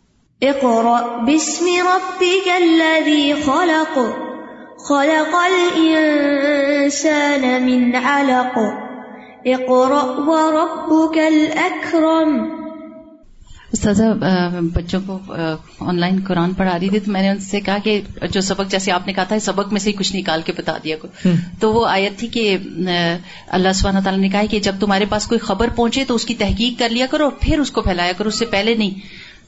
[4.89, 8.59] خلق الانسان من علق۔
[9.45, 12.60] اقرأ وربك الاکرم
[13.73, 14.05] استاذہ
[14.75, 15.19] بچوں کو
[15.81, 18.71] آن لائن قرآن پڑھا رہی تھی تو میں نے ان سے کہا کہ جو سبق
[18.71, 20.97] جیسے آپ نے کہا تھا سبق میں سے کچھ نکال کے بتا دیا
[21.61, 22.59] تو وہ آیت تھی کہ
[23.47, 26.35] اللہ سبحانہ تعالیٰ نے کہا کہ جب تمہارے پاس کوئی خبر پہنچے تو اس کی
[26.35, 28.91] تحقیق کر لیا کرو اور پھر اس کو پھیلایا کرو اس سے پہلے نہیں۔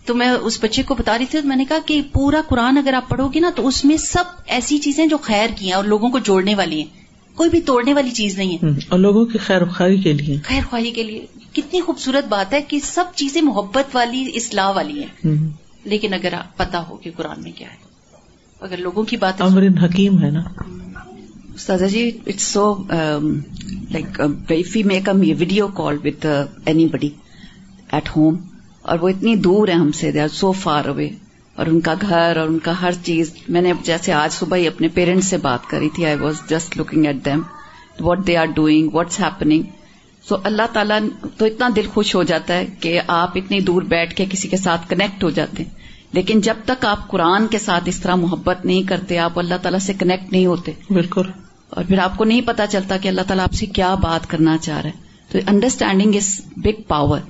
[0.07, 2.79] تو میں اس بچے کو بتا رہی تھی تو میں نے کہا کہ پورا قرآن
[2.79, 5.73] اگر آپ پڑھو گے نا تو اس میں سب ایسی چیزیں جو خیر کی ہیں
[5.73, 7.02] اور لوگوں کو جوڑنے والی ہیں۔
[7.35, 10.61] کوئی بھی توڑنے والی چیز نہیں ہے۔ اور لوگوں کی خیر خواہی کے لیے۔ خیر
[10.71, 15.37] خواہی کے لیے۔ کتنی خوبصورت بات ہے کہ سب چیزیں محبت والی اصلاح والی ہیں۔
[15.85, 17.77] لیکن اگر آپ پتا ہو کہ قرآن میں کیا ہے۔
[18.61, 20.43] اگر لوگوں کی بات امر حکیم ہے نا۔
[21.59, 22.83] سازا جی it's so
[23.91, 26.27] like if you make a video call with
[26.65, 27.11] any body
[27.93, 28.37] at home
[28.83, 31.11] اور وہ اتنی دور ہے ہم سے they are so far away
[31.57, 34.67] اور ان کا گھر اور ان کا ہر چیز۔ میں نے جیسے آج صبح ہی
[34.67, 37.43] اپنے پیرنٹس سے بات کری تھی۔ I was just looking at them
[38.01, 39.63] what they are doing what's happening
[40.29, 40.99] so اللہ تعالیٰ
[41.37, 44.57] تو اتنا دل خوش ہو جاتا ہے کہ آپ اتنی دور بیٹھ کے کسی کے
[44.57, 45.71] ساتھ کنیکٹ ہو جاتے ہیں۔
[46.13, 49.79] لیکن جب تک آپ قرآن کے ساتھ اس طرح محبت نہیں کرتے آپ اللہ تعالیٰ
[49.79, 51.23] سے کنیکٹ نہیں ہوتے۔ بالکل۔
[51.69, 54.59] اور پھر آپ کو نہیں پتا چلتا کہ اللہ تعالیٰ آپ سے کیا بات کرنا
[54.59, 57.21] چاہ رہے ہیں تو انڈرسٹینڈنگ از بگ پاور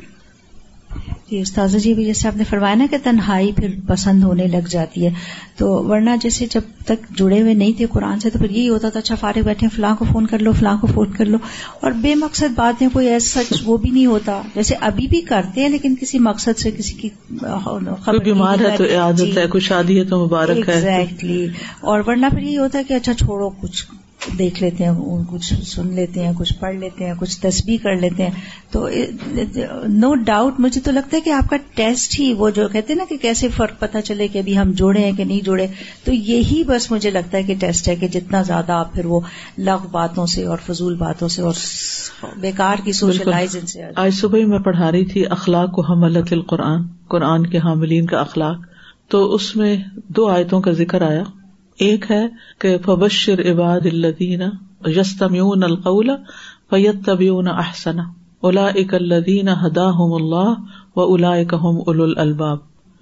[1.31, 4.69] جی استاذہ جی بھی جیسے آپ نے فرمایا نا کہ تنہائی پھر پسند ہونے لگ
[4.71, 5.11] جاتی ہے۔
[5.57, 8.89] تو ورنہ جیسے جب تک جڑے ہوئے نہیں تھے قرآن سے تو پھر یہی ہوتا
[8.89, 11.39] تھا اچھا فارغ بیٹھے فلاں کو فون کر لو فلاں کو فون کر لو۔
[11.81, 15.61] اور بے مقصد باتیں کوئی ایسا سچ وہ بھی نہیں ہوتا۔ جیسے ابھی بھی کرتے
[15.61, 17.09] ہیں لیکن کسی مقصد سے کسی کی
[18.25, 21.47] بیمار ہے تو عادت ہے کچھ شادی ہے تو مبارک ہے۔ ایگزیکٹلی
[21.81, 23.85] اور ورنہ پھر یہی ہوتا ہے کہ اچھا چھوڑو کچھ۔
[24.39, 24.93] دیکھ لیتے ہیں
[25.31, 28.31] کچھ سن لیتے ہیں کچھ پڑھ لیتے ہیں کچھ تسبیح کر لیتے ہیں۔
[28.71, 28.89] تو
[29.89, 32.99] نو ڈاؤٹ مجھے تو لگتا ہے کہ آپ کا ٹیسٹ ہی وہ جو کہتے ہیں
[32.99, 35.67] نا کہ کیسے فرق پتا چلے کہ ابھی ہم جوڑے ہیں کہ نہیں جوڑے
[36.05, 39.21] تو یہی بس مجھے لگتا ہے کہ ٹیسٹ ہے کہ جتنا زیادہ آپ پھر وہ
[39.59, 41.55] لغ باتوں سے اور فضول باتوں سے اور
[42.37, 47.47] بیکار کی سوشلائز سے آج صبح میں پڑھا رہی تھی اخلاق کو حملت القرآن قرآن
[47.47, 48.57] کے حاملین کا اخلاق۔
[49.09, 49.77] تو اس میں
[50.09, 51.23] دو آیتوں کا ذکر آیا۔
[51.83, 52.27] ایک ہے
[52.59, 54.43] کہ فبشر عباد الدین
[54.87, 56.11] یستمیون القول
[56.71, 57.99] فیت طبیون احسن
[58.43, 60.55] الا اک الدین ہدا ہم اللہ
[60.97, 62.59] و الا اکم ال الباب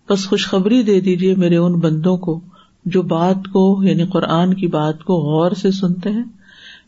[0.09, 2.41] بس خوشخبری دے دیجیے میرے ان بندوں کو
[2.85, 6.25] جو بات کو یعنی قرآن کی بات کو غور سے سنتے ہیں،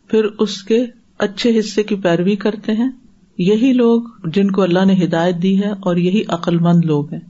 [0.08, 0.86] پھر اس کے
[1.18, 2.90] اچھے حصے کی پیروی کرتے ہیں۔
[3.38, 7.20] یہی لوگ جن کو اللہ نے ہدایت دی ہے اور یہی عقل مند لوگ ہیں۔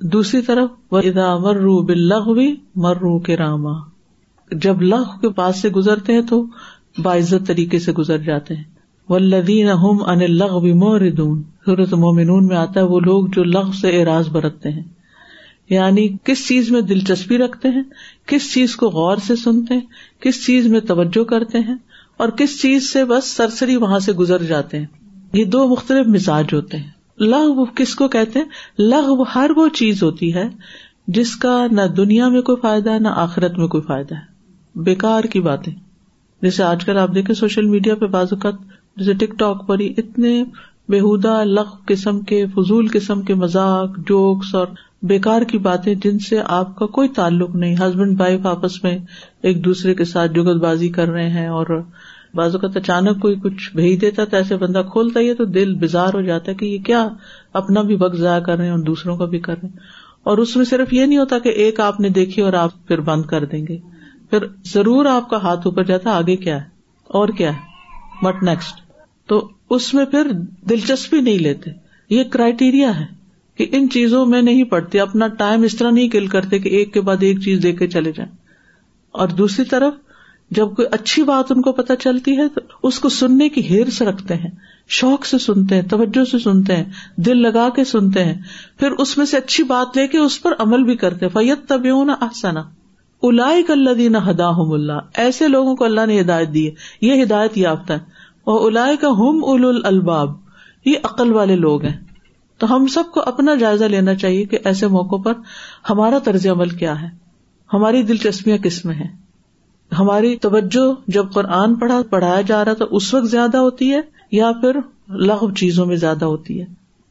[0.00, 3.95] دوسری طرف وہ ادا مرو بلغوی مرو کے راما
[4.52, 6.46] جب لغ کے پاس سے گزرتے ہیں تو
[7.02, 8.64] باعزت طریقے سے گزر جاتے ہیں۔
[9.08, 13.70] ولدین ہم ان لغ بھی موردون صورت مومنون میں آتا ہے وہ لوگ جو لغ
[13.80, 14.82] سے اعراض برتتے ہیں۔
[15.70, 17.82] یعنی کس چیز میں دلچسپی رکھتے ہیں،
[18.26, 19.86] کس چیز کو غور سے سنتے ہیں،
[20.20, 21.74] کس چیز میں توجہ کرتے ہیں،
[22.16, 24.86] اور کس چیز سے بس سرسری وہاں سے گزر جاتے ہیں۔
[25.32, 28.46] یہ دو مختلف مزاج ہوتے ہیں۔ لغ کس کو کہتے ہیں؟
[28.78, 30.48] لغ ہر وہ چیز ہوتی ہے
[31.06, 34.35] جس کا نہ دنیا میں کوئی فائدہ ہے نہ آخرت میں کوئی فائدہ ہے۔
[34.76, 35.72] بےکار کی باتیں۔
[36.42, 38.54] جیسے آج کل آپ دیکھیں سوشل میڈیا پہ بعض اوقات
[38.96, 40.44] جیسے ٹک ٹاک پر ہی اتنے
[40.88, 44.66] بےحدا لغ قسم کے، فضول قسم کے مذاق، جوکس اور
[45.02, 48.98] بےکار کی باتیں جن سے آپ کا کوئی تعلق نہیں۔ ہسبینڈ، وائف آپس میں
[49.42, 51.82] ایک دوسرے کے ساتھ جگت بازی کر رہے ہیں اور
[52.34, 55.74] بعض اوقات اچانک کوئی کچھ بھیج دیتا تو ایسے بندہ کھولتا ہی ہے تو دل
[55.74, 57.08] بزار ہو جاتا ہے کہ یہ کیا
[57.52, 59.78] اپنا بھی وقت ضائع کر رہے ہیں اور دوسروں کا بھی کر رہے ہیں۔
[60.22, 63.00] اور اس میں صرف یہ نہیں ہوتا کہ ایک آپ نے دیکھی اور آپ پھر
[63.00, 63.95] بند کر دیں گے۔
[64.30, 66.66] پھر ضرور آپ کا ہاتھ اوپر جاتا، آگے کیا ہے؟
[67.04, 67.58] اور کیا ہے؟
[68.22, 68.80] وٹ نیکسٹ
[69.26, 70.30] تو اس میں پھر
[70.70, 71.70] دلچسپی نہیں لیتے۔
[72.10, 73.06] یہ کرائٹیریا ہے
[73.54, 76.92] کہ ان چیزوں میں نہیں پڑتی اپنا ٹائم اس طرح نہیں کل کرتے کہ ایک
[76.92, 78.32] کے بعد ایک چیز دیکھ کے چلے جائیں۔
[79.12, 79.94] اور دوسری طرف،
[80.50, 84.02] جب کوئی اچھی بات ان کو پتہ چلتی ہے، تو اس کو سننے کی ہرس
[84.02, 84.50] رکھتے ہیں،
[84.88, 86.84] شوق سے سنتے ہیں، توجہ سے سنتے ہیں،
[87.16, 88.42] دل لگا کے سنتے ہیں۔
[88.78, 91.90] پھر اس میں سے اچھی بات لے کے اس پر عمل بھی کرتے فیت طبی
[91.90, 92.62] احسنا
[93.22, 97.92] اللہ دین ہدا اللہ، ایسے لوگوں کو اللہ نے ہدایت دی ہے، یہ ہدایت یافتہ
[97.92, 97.98] ہے
[98.44, 100.30] اور الاائے کا ہم اول الباب
[100.84, 102.00] یہ عقل والے لوگ ہیں۔
[102.58, 105.32] تو ہم سب کو اپنا جائزہ لینا چاہیے کہ ایسے موقع پر
[105.90, 107.06] ہمارا طرز عمل کیا ہے۔
[107.72, 109.16] ہماری دلچسپیاں کس میں ہیں؟
[109.98, 114.00] ہماری توجہ جب قرآن پڑھا، پڑھایا جا رہا تو اس وقت زیادہ ہوتی ہے
[114.32, 114.76] یا پھر
[115.08, 116.66] لغ چیزوں میں زیادہ ہوتی ہے؟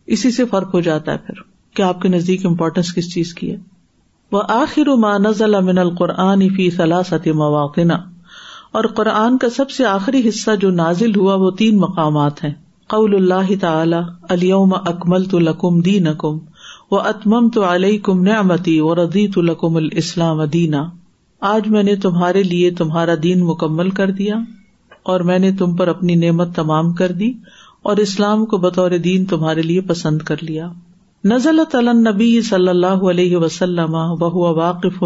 [0.06, 1.34] اسی سے فرق ہو جاتا ہے پھر
[1.76, 3.75] کیا آپ کے نزدیک امپورٹینس کس چیز کی ہے۔
[4.36, 7.82] وہ آخر ما نزل من القرآن فی ثلاثت مواقع
[8.72, 12.54] اور قرآن کا سب سے آخری حصہ جو نازل ہوا وہ تین مقامات ہیں۔
[12.90, 13.98] قول اللہ تعالی
[14.30, 16.38] اليوم اکمل تو لکم دین اکم
[16.92, 20.84] و اتمم تو علیہ کم نعمتی و ردی تو لکم الاسلام دینا۔
[21.42, 24.36] آج میں نے تمہارے لیے تمہارا دین مکمل کر دیا
[25.04, 27.34] اور میں نے تم پر اپنی نعمت تمام کر دی
[27.82, 30.70] اور اسلام کو بطور دین تمہارے لیے پسند کر لیا۔
[31.26, 35.04] نزل نبی صلی اللہ علیہ وسلم بہ واقف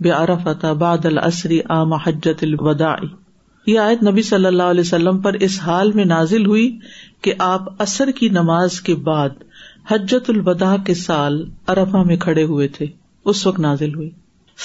[0.00, 2.96] بے عرفت باد العصری آم حجت الوداع۔
[3.66, 6.78] یہ آیت نبی صلی اللہ علیہ وسلم پر اس حال میں نازل ہوئی
[7.22, 9.28] کہ آپ عصر کی نماز کے بعد
[9.90, 12.86] حجت الوداع کے سال ارفا میں کھڑے ہوئے تھے۔
[13.24, 14.10] اس وقت نازل ہوئی۔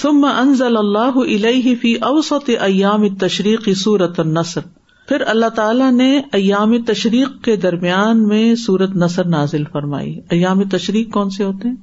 [0.02, 4.60] ثم انزل اللہ علیہ فی اوسط ایام تشریقی سورت النصر۔
[5.08, 11.12] پھر اللہ تعالیٰ نے ایام تشریق کے درمیان میں سورت نصر نازل فرمائی۔ ایام تشریق
[11.12, 11.76] کون سے ہوتے ہیں؟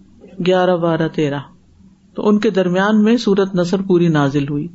[0.45, 1.39] گیارہ بارہ تیرہ۔
[2.15, 4.67] تو ان کے درمیان میں سورت نصر پوری نازل ہوئی۔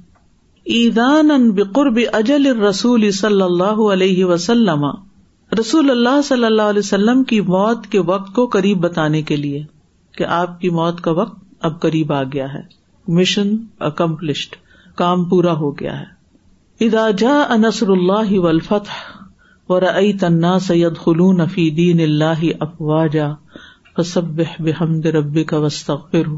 [0.64, 4.84] ایدان بقرب اجل رسول صلی اللہ علیہ وسلم۔
[5.60, 9.64] رسول اللہ صلی اللہ علیہ وسلم کی موت کے وقت کو قریب بتانے کے لیے
[10.12, 12.62] کہ آپ کی موت کا وقت اب قریب آ گیا ہے۔
[13.08, 14.56] مشن اکمپلشڈ
[14.94, 16.15] کام پورا ہو گیا ہے۔
[16.80, 19.12] ادا جا انصر اللہ ولفتح
[19.68, 23.28] و رئی تنا سید خلون فی دین اللہ افواجا
[23.96, 26.28] فسب بحمد رب کا وسطر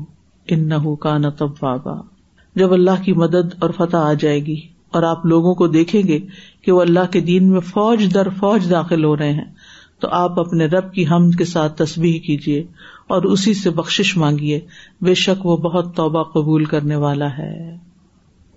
[0.46, 1.64] ان کا نتب
[2.54, 6.20] جب اللہ کی مدد اور فتح آ جائے گی اور آپ لوگوں کو دیکھیں گے
[6.62, 9.54] کہ وہ اللہ کے دین میں فوج در فوج داخل ہو رہے ہیں،
[10.00, 12.66] تو آپ اپنے رب کی حمد کے ساتھ تصبیح کیجیے
[13.06, 14.60] اور اسی سے بخش مانگیے۔
[15.00, 17.87] بے شک وہ بہت توبہ قبول کرنے والا ہے۔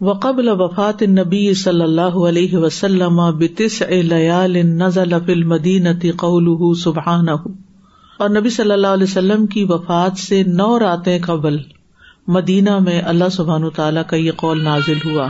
[0.00, 7.30] وقبل وفات نبی صلی اللہ علیہ وسلم بتس لیال نزل فی المدینہ قوله سبحانہ۔
[8.18, 11.56] اور نبی صلی اللہ علیہ وسلم کی وفات سے نو راتیں قبل
[12.26, 15.28] مدینہ میں اللہ سبحان تعالیٰ کا یہ قول نازل ہوا۔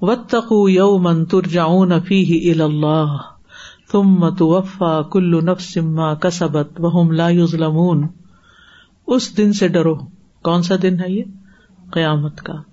[0.00, 3.16] وتقو یومن ترجعون فیہ الی اللہ
[3.92, 8.06] تم متوفا کلو نفسما کسبت وہ لا یوزلمون
[9.06, 9.94] اس دن سے ڈرو،
[10.42, 11.22] کون سا دن ہے یہ؟
[11.92, 12.71] قیامت کا۔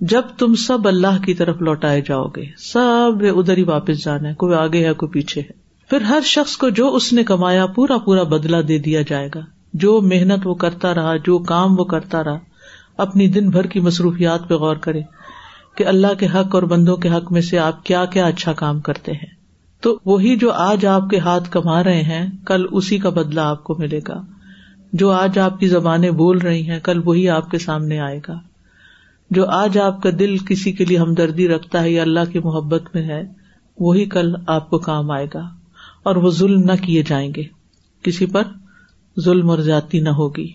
[0.00, 4.34] جب تم سب اللہ کی طرف لوٹائے جاؤ گے، سب ادھر ہی واپس جانا ہے،
[4.34, 5.50] کوئی آگے ہے، کوئی پیچھے ہے۔
[5.90, 9.40] پھر ہر شخص کو جو اس نے کمایا، پورا پورا بدلا دے دیا جائے گا۔
[9.74, 12.38] جو محنت وہ کرتا رہا، جو کام وہ کرتا رہا،
[12.96, 15.00] اپنی دن بھر کی مصروفیات پہ غور کرے
[15.76, 18.80] کہ اللہ کے حق اور بندوں کے حق میں سے آپ کیا کیا اچھا کام
[18.80, 19.38] کرتے ہیں۔
[19.80, 23.64] تو وہی جو آج آپ کے ہاتھ کما رہے ہیں، کل اسی کا بدلا آپ
[23.64, 24.22] کو ملے گا۔
[24.92, 28.38] جو آج آپ کی زبانیں بول رہی ہیں، کل وہی آپ کے سامنے آئے گا۔
[29.30, 32.82] جو آج آپ کا دل کسی کے لیے ہمدردی رکھتا ہے یا اللہ کی محبت
[32.94, 33.28] میں ہے،
[33.78, 35.48] وہی کل آپ کو کام آئے گا
[36.02, 37.42] اور وہ ظلم نہ کیے جائیں گے۔
[38.02, 38.42] کسی پر
[39.20, 40.52] ظلم اور زیادتی نہ ہوگی۔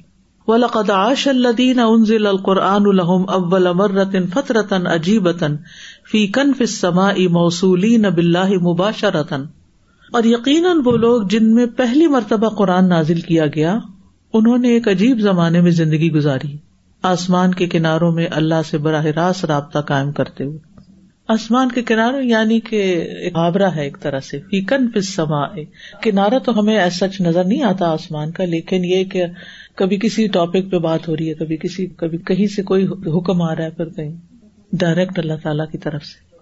[0.47, 5.55] ولقد عاش الذين انزل القرآن لهم اول مرة فترة عجيبة
[6.11, 9.43] في كنف السماء موصولين بالله مباشرة۔
[10.11, 13.79] اور یقیناً وہ لوگ جن میں پہلی مرتبہ قرآن نازل کیا گیا،
[14.33, 16.72] انہوں نے ایک عجیب زمانے میں زندگی گزاری۔
[17.03, 20.57] آسمان کے کناروں میں اللہ سے براہ راست رابطہ قائم کرتے ہوئے۔
[21.27, 25.47] آسمان کے کنارے یعنی کہ آبرا ہے ایک طرح سے۔ فیکن پسما
[26.01, 29.25] کنارا تو ہمیں ایسا سچ نظر نہیں آتا آسمان کا، لیکن یہ کہ
[29.75, 33.41] کبھی کسی ٹاپک پہ بات ہو رہی ہے، کبھی کسی، کبھی کہیں سے کوئی حکم
[33.41, 34.15] آ رہا ہے پھر کہیں۔
[34.73, 36.35] ڈائریکٹ اللہ تعالی کی طرف سے۔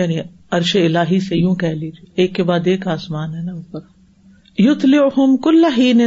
[0.00, 3.80] یعنی عرش الہی سے یوں کہہ لیجیے ایک کے بعد ایک آسمان ہے نا اوپر۔
[4.58, 5.64] یوت لم کل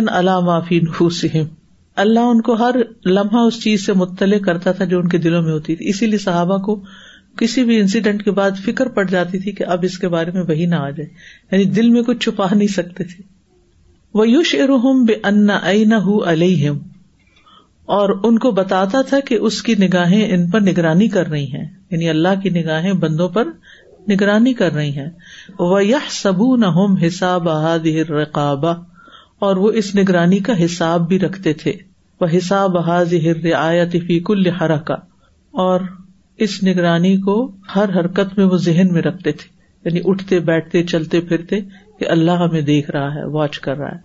[0.10, 1.63] علامہ فی نفوسہم۔
[1.96, 2.76] اللہ ان کو ہر
[3.06, 6.06] لمحہ اس چیز سے مطلع کرتا تھا جو ان کے دلوں میں ہوتی تھی۔ اسی
[6.06, 6.84] لیے صحابہ کو
[7.38, 10.42] کسی بھی انسیڈنٹ کے بعد فکر پڑ جاتی تھی کہ اب اس کے بارے میں
[10.42, 11.10] وہی نہ آ جائے۔
[11.52, 13.22] یعنی دل میں کچھ چھپا نہیں سکتے تھے۔
[14.14, 15.50] وہ یوش ارحم بے ان
[16.26, 16.78] علیہم
[17.86, 21.66] اور ان کو بتاتا تھا کہ اس کی نگاہیں ان پر نگرانی کر رہی ہیں۔
[21.92, 23.48] یعنی اللہ کی نگاہیں بندوں پر
[24.10, 25.10] نگرانی کر رہی ہیں۔
[25.60, 27.50] وہ یہ سبو نہ ہوم حساب
[28.10, 28.93] رقابہ
[29.44, 31.74] اور وہ اس نگرانی کا حساب بھی رکھتے تھے۔
[32.22, 34.94] وہ حساب حاضر رعایت فی کل حرکا
[35.52, 35.80] اور
[36.38, 39.50] اس نگرانی کو ہر حرکت میں وہ ذہن میں رکھتے تھے۔
[39.86, 41.60] یعنی اٹھتے، بیٹھتے، چلتے، پھرتے
[42.00, 43.98] کہ اللہ ہمیں دیکھ رہا ہے، واچ کر رہا ہے۔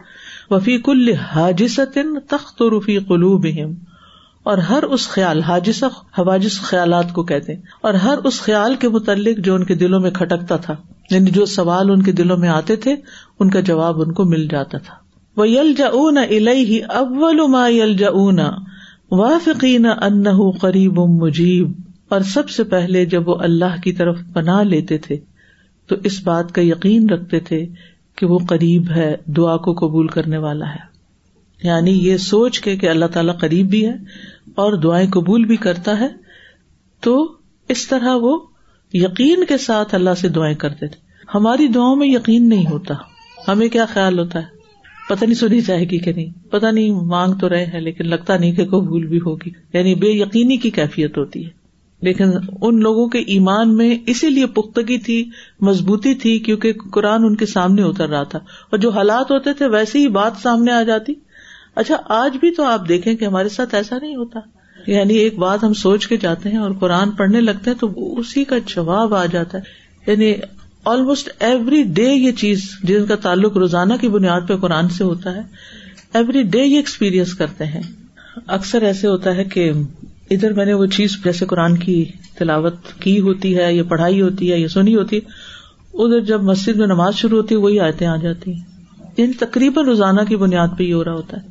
[0.51, 1.99] وفی کل حاجست
[2.29, 3.47] تخت رفی قلوب
[4.43, 5.85] اور ہر اس خیال حاجس
[6.19, 10.11] حواجس خیالات کو کہتے اور ہر اس خیال کے متعلق جو ان کے دلوں میں
[10.11, 10.77] کھٹکتا تھا
[11.11, 12.97] یعنی جو سوال ان کے دلوں میں آتے تھے،
[13.41, 15.08] ان کا جواب ان کو مل جاتا تھا۔
[15.39, 18.11] وہ یل جا اون الہی اول ما یل جا
[19.11, 21.73] وافقین ان قریب مجیب
[22.09, 25.17] اور سب سے پہلے جب وہ اللہ کی طرف پناہ لیتے تھے،
[25.87, 27.67] تو اس بات کا یقین رکھتے تھے
[28.17, 30.89] کہ وہ قریب ہے، دعا کو قبول کرنے والا ہے۔
[31.63, 33.95] یعنی یہ سوچ کے کہ اللہ تعالیٰ قریب بھی ہے
[34.55, 36.09] اور دعائیں قبول بھی کرتا ہے،
[37.01, 37.33] تو
[37.69, 38.41] اس طرح وہ
[38.93, 41.01] یقین کے ساتھ اللہ سے دعائیں کرتے تھے۔
[41.35, 42.95] ہماری دعاؤں میں یقین نہیں ہوتا۔
[43.49, 44.58] ہمیں کیا خیال ہوتا ہے؟
[45.09, 48.37] پتہ نہیں سنی جائے گی کہ نہیں۔ پتا نہیں مانگ تو رہے ہیں لیکن لگتا
[48.37, 51.51] نہیں کہ قبول بھی ہوگی۔ یعنی بے یقینی کی کیفیت ہوتی ہے۔
[52.03, 52.25] لیکن
[52.63, 57.47] ان لوگوں کے ایمان میں اسی لیے پختگی تھی، مضبوطی تھی، کیونکہ قرآن ان کے
[57.47, 61.13] سامنے اتر رہا تھا۔ اور جو حالات ہوتے تھے ویسے ہی بات سامنے آ جاتی۔
[61.75, 64.41] اچھا آج بھی تو آپ دیکھیں کہ ہمارے ساتھ ایسا نہیں ہوتا۔
[64.87, 68.45] یعنی ایک بات ہم سوچ کے جاتے ہیں اور قرآن پڑھنے لگتے ہیں تو اسی
[68.45, 69.63] کا جواب آ جاتا ہے۔
[70.11, 70.35] یعنی
[70.85, 75.35] آلموسٹ ایوری ڈے یہ چیز جن کا تعلق روزانہ کی بنیاد پہ قرآن سے ہوتا
[75.35, 75.41] ہے
[76.15, 77.83] ایوری ڈے یہ ایکسپیرئنس کرتے ہیں۔
[78.47, 79.73] اکثر ایسے ہوتا ہے کہ
[80.31, 82.05] ادھر میں نے وہ چیز جیسے قرآن کی
[82.39, 85.21] تلاوت کی ہوتی ہے، یا پڑھائی ہوتی ہے، یا سنی ہوتی ہے
[85.95, 88.61] ادھر جب مسجد میں نماز شروع ہوتی ہے وہی آیتیں آ جاتی۔ ہیں
[89.17, 91.49] یعنی تقریباً روزانہ کی بنیاد پہ یہ ہو رہا ہوتا ہے۔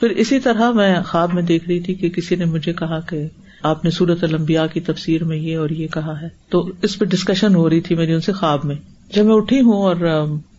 [0.00, 3.26] پھر اسی طرح میں خواب میں دیکھ رہی تھی کہ کسی نے مجھے کہا کہ
[3.62, 7.04] آپ نے سورت المبیا کی تفسیر میں یہ اور یہ کہا ہے۔ تو اس پہ
[7.04, 8.76] ڈسکشن ہو رہی تھی میری ان سے خواب میں۔
[9.14, 9.96] جب میں اٹھی ہوں اور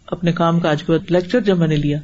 [0.07, 1.97] اپنے کام کا آج کے بعد لیکچر جب میں نے لیا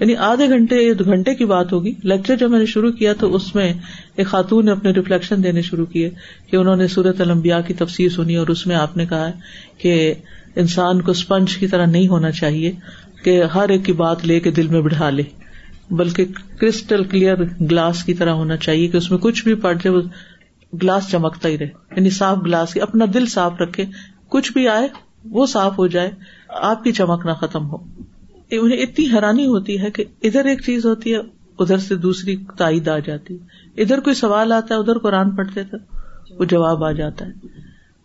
[0.00, 3.34] یعنی آدھے گھنٹے دو گھنٹے کی بات ہوگی لیکچر جب میں نے شروع کیا تو
[3.34, 3.72] اس میں
[4.16, 6.10] ایک خاتون نے اپنے ریفلیکشن دینے شروع کیے
[6.50, 9.30] کہ انہوں نے سورت المبیا کی تفسیر سنی اور اس میں آپ نے کہا
[9.78, 10.14] کہ
[10.56, 12.72] انسان کو اسپنج کی طرح نہیں ہونا چاہیے
[13.24, 15.22] کہ ہر ایک کی بات لے کے دل میں بڑھا لے،
[15.90, 16.24] بلکہ
[16.58, 20.02] کرسٹل کلیئر گلاس کی طرح ہونا چاہیے کہ اس میں کچھ بھی پڑ جائے، وہ
[20.74, 23.84] گلاس چمکتا ہی رہے۔ یعنی صاف گلاس اپنا دل صاف رکھے۔
[24.28, 24.88] کچھ بھی آئے،
[25.24, 26.10] وہ صاف ہو جائے۔
[26.48, 27.76] آپ کی چمک نہ ختم ہو۔
[28.50, 31.18] انہیں اتنی حیرانی ہوتی ہے کہ ادھر ایک چیز ہوتی ہے،
[31.58, 33.38] ادھر سے دوسری تائید آ جاتی۔ ہے
[33.82, 35.76] ادھر کوئی سوال آتا ہے، ادھر قرآن پڑھتے تھے،
[36.38, 37.30] وہ جواب آ جاتا ہے۔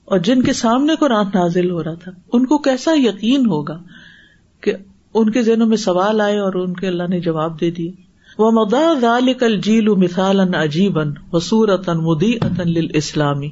[0.06, 3.84] اور جن کے سامنے قرآن نازل ہو رہا تھا، ان کو کیسا یقین ہوگا
[4.62, 4.74] کہ
[5.14, 8.05] ان کے ذہنوں میں سوال آئے اور ان کے اللہ نے جواب دے دیے۔
[8.38, 13.50] وہ مدال کل جیل مثال ان عجیبن وسورت مدی عطن اسلامی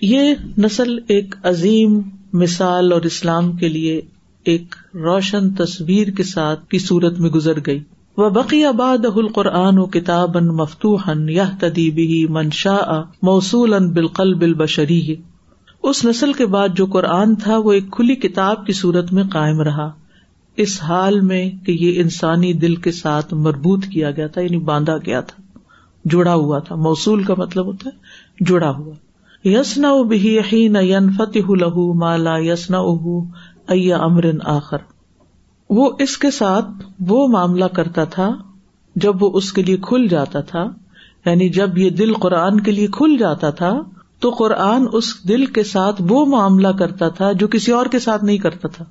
[0.00, 2.00] یہ نسل ایک عظیم
[2.32, 4.00] مثال اور اسلام کے لیے
[4.44, 7.82] ایک روشن تصویر کے ساتھ کی صورت میں گزر گئی.
[8.16, 14.54] وہ بقی آباد القرآن و کتاب ان مفتوحن یا تدیبی منشا موصول ان بالقل بال
[14.54, 15.16] بشری
[15.82, 19.60] اس نسل کے بعد جو قرآن تھا وہ ایک کھلی کتاب کی صورت میں قائم
[19.60, 19.90] رہا.
[20.56, 24.96] اس حال میں کہ یہ انسانی دل کے ساتھ مربوط کیا گیا تھا یعنی باندھا
[24.96, 25.58] گیا تھا،
[26.04, 27.98] جڑا ہوا تھا۔ موصول کا مطلب ہوتا ہے،
[28.44, 28.94] جڑا ہوا۔
[29.44, 30.38] یسنا بھی
[30.68, 30.78] نہ
[31.18, 32.78] فتح لہو مالا یسنا
[33.94, 34.76] امر آخر۔
[35.70, 36.66] وہ اس کے ساتھ
[37.00, 38.30] وہ معاملہ کرتا تھا
[38.96, 40.64] جب وہ اس کے لیے کھل جاتا تھا
[41.26, 43.82] یعنی جب یہ دل قرآن کے لیے کھل جاتا تھا،
[44.20, 48.24] تو قرآن اس دل کے ساتھ وہ معاملہ کرتا تھا جو کسی اور کے ساتھ
[48.24, 48.84] نہیں کرتا تھا۔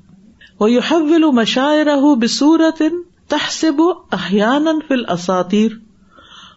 [0.62, 2.82] وہ حول مشاعرہ بصورت
[3.28, 3.82] تحسب
[4.12, 5.72] احیان فل اساتیر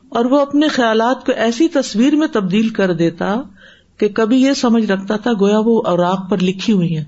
[0.08, 3.42] اور وہ اپنے خیالات کو ایسی تصویر میں تبدیل کر دیتا
[3.98, 7.04] کہ کبھی یہ سمجھ رکھتا تھا گویا وہ اوراق پر لکھی ہوئی ہیں۔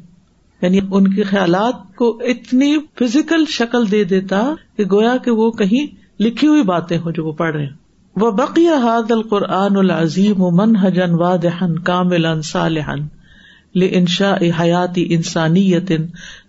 [0.62, 5.86] یعنی ان کے خیالات کو اتنی فزیکل شکل دے دیتا کہ گویا کہ وہ کہیں
[6.22, 7.72] لکھی ہوئی باتیں ہوں جو وہ پڑھ رہے ہیں۔
[8.16, 13.15] وہ بقیہ حاد القرآن العظیم و من حجن وادحن کامل صالحن
[13.82, 15.92] انشا حیاتی انسانیت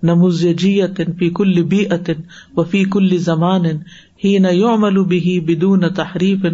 [0.03, 2.21] نموزیت فی کل بی عطن
[2.55, 3.65] و فی کل زمان
[4.25, 6.45] ہی نہ یومل بھی بدون تحریف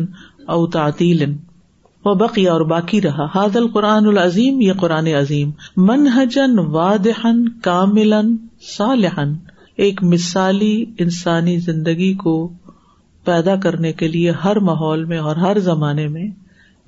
[0.48, 1.24] او تعطیل.
[2.06, 8.36] وہ بقیہ اور باقی رہا حاد القرآن العظیم، یہ قرآن عظیم منہجن وادہن کاملن
[8.78, 9.34] صالحن
[9.76, 12.54] ایک مثالی انسانی زندگی کو
[13.26, 16.28] پیدا کرنے کے لیے ہر ماحول میں اور ہر زمانے میں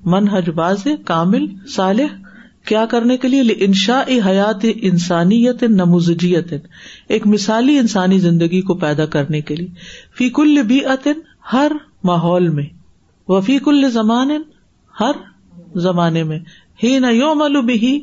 [0.06, 2.25] منہج باز کامل، صالح
[2.66, 6.54] کیا کرنے کے لیے؟ انشا حیات انسانیت نموزجیت
[7.08, 9.68] ایک مثالی انسانی زندگی کو پیدا کرنے کے لیے۔
[10.18, 10.80] فیق البی
[11.54, 11.72] ہر
[12.04, 12.66] ماحول میں۔
[13.28, 14.32] وہ فیق الزمان
[15.00, 15.12] ہر
[15.76, 16.40] زمانے میں۔
[16.84, 18.00] ہی نہ یوم البی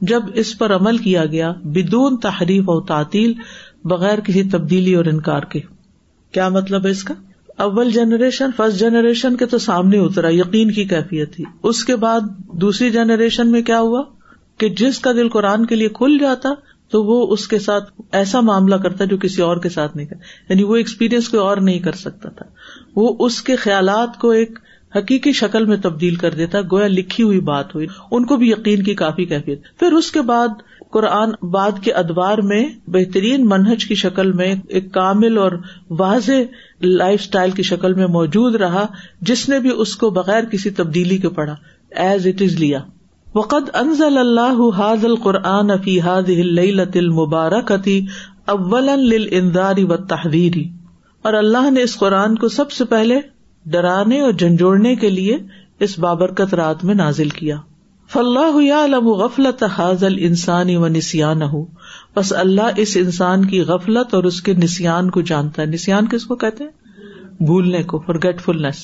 [0.00, 3.32] جب اس پر عمل کیا گیا، بدون تحریف اور تعطیل،
[3.84, 5.60] بغیر کسی تبدیلی اور انکار کے۔
[6.32, 7.14] کیا مطلب ہے اس کا؟
[7.60, 12.20] اول جنریشن، فرسٹ جنریشن کے تو سامنے اترا، یقین کی کیفیت تھی۔ اس کے بعد
[12.52, 14.02] دوسری جنریشن میں کیا ہوا؟
[14.58, 16.48] کہ جس کا دل قرآن کے لیے کھل جاتا،
[16.90, 20.16] تو وہ اس کے ساتھ ایسا معاملہ کرتا جو کسی اور کے ساتھ نہیں کر
[20.48, 22.46] یعنی وہ ایکسپیرئنس کوئی اور نہیں کر سکتا تھا۔
[22.96, 24.58] وہ اس کے خیالات کو ایک
[24.96, 28.82] حقیقی شکل میں تبدیل کر دیتا، گویا لکھی ہوئی بات ہوئی۔ ان کو بھی یقین
[28.82, 30.48] کی کافی کیفیت۔ پھر اس کے بعد
[30.90, 35.52] قرآن بعد کے ادوار میں بہترین منہج کی شکل میں ایک کامل اور
[35.90, 36.32] واضح
[36.82, 38.86] لائف اسٹائل کی شکل میں موجود رہا،
[39.20, 41.56] جس نے بھی اس کو بغیر کسی تبدیلی کے پڑھا
[41.90, 42.80] ایز اٹ از لیا۔
[43.34, 46.96] وقد انزل اللہ حاض القرآن فی حاض لت
[48.46, 50.68] اول للانذار و تحریری
[51.22, 53.20] اور اللہ نے اس قرآن کو سب سے پہلے
[53.66, 55.38] ڈرانے اور جھنجھوڑنے کے لیے
[55.80, 57.56] اس بابرکت رات میں نازل کیا۔
[58.12, 61.64] فلاح غفلت حاضل انسانی و نسان ہوں
[62.16, 66.24] بس اللہ اس انسان کی غفلت اور اس کے نسان کو جانتا ہے۔ نسان کس
[66.24, 66.70] کو کہتے ہیں؟
[67.42, 68.76] بھولنے کو فرگیٹ فلنس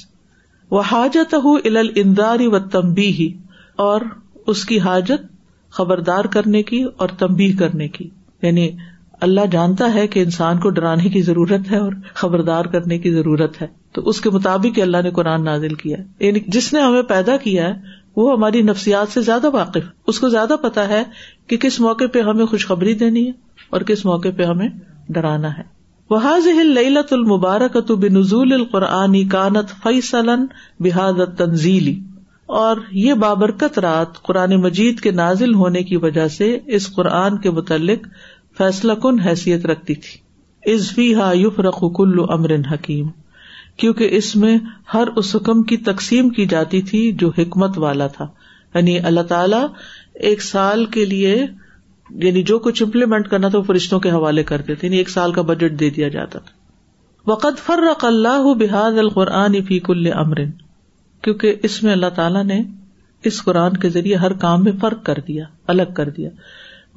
[0.71, 3.33] وہ حاجت ال انداری و تمبی ہی
[3.77, 4.01] اور
[4.47, 5.27] اس کی حاجت
[5.71, 8.11] خبردار کرنے کی اور تمبی کرنے کی۔
[8.43, 8.71] یعنی
[9.21, 13.63] اللہ جانتا ہے کہ انسان کو ڈرانے کی ضرورت ہے اور خبردار کرنے کی ضرورت
[13.63, 17.37] ہے۔ تو اس کے مطابق اللہ نے قرآن نازل کیا یعنی جس نے ہمیں پیدا
[17.37, 21.05] کیا ہے وہ ہماری نفسیات سے زیادہ واقف۔ اس کو زیادہ پتا ہے
[21.47, 23.33] کہ کس موقع پہ ہمیں خوشخبری دینی ہے
[23.71, 24.69] اور کس موقع پہ ہمیں
[25.09, 25.63] ڈرانا ہے۔
[26.11, 30.31] وحاظ لت المبارک تو بنزول القرآنی کانت فیصل
[30.81, 32.01] بحاد تنزیلی
[32.47, 37.51] اور یہ بابرکت رات قرآن مجید کے نازل ہونے کی وجہ سے اس قرآن کے
[37.51, 38.07] متعلق
[38.59, 40.27] فیصلہ کن حیثیت رکھتی تھی۔
[40.73, 43.09] ازفی ہا یوف رخ کل امر حکیم
[43.77, 44.59] کیونکہ اس میں
[44.95, 48.27] ہر اس حکم کی تقسیم کی جاتی تھی جو حکمت والا تھا۔
[48.75, 49.67] یعنی اللہ تعالیٰ
[50.15, 51.47] ایک سال کے لیے
[52.11, 55.33] یعنی جو کچھ امپلیمنٹ کرنا تھا وہ فرشتوں کے حوالے کرتے تھے یعنی ایک سال
[55.33, 56.51] کا بجٹ دے دیا جاتا تھا۔
[57.31, 60.51] وقت فرق اللہ بحاد القرآن فی کل امرن
[61.23, 62.63] کیونکہ اس میں اللہ تعالیٰ نے
[63.25, 66.31] اس قرآن کے ذریعے ہر کام میں فرق کر دیا، الگ کر دیا۔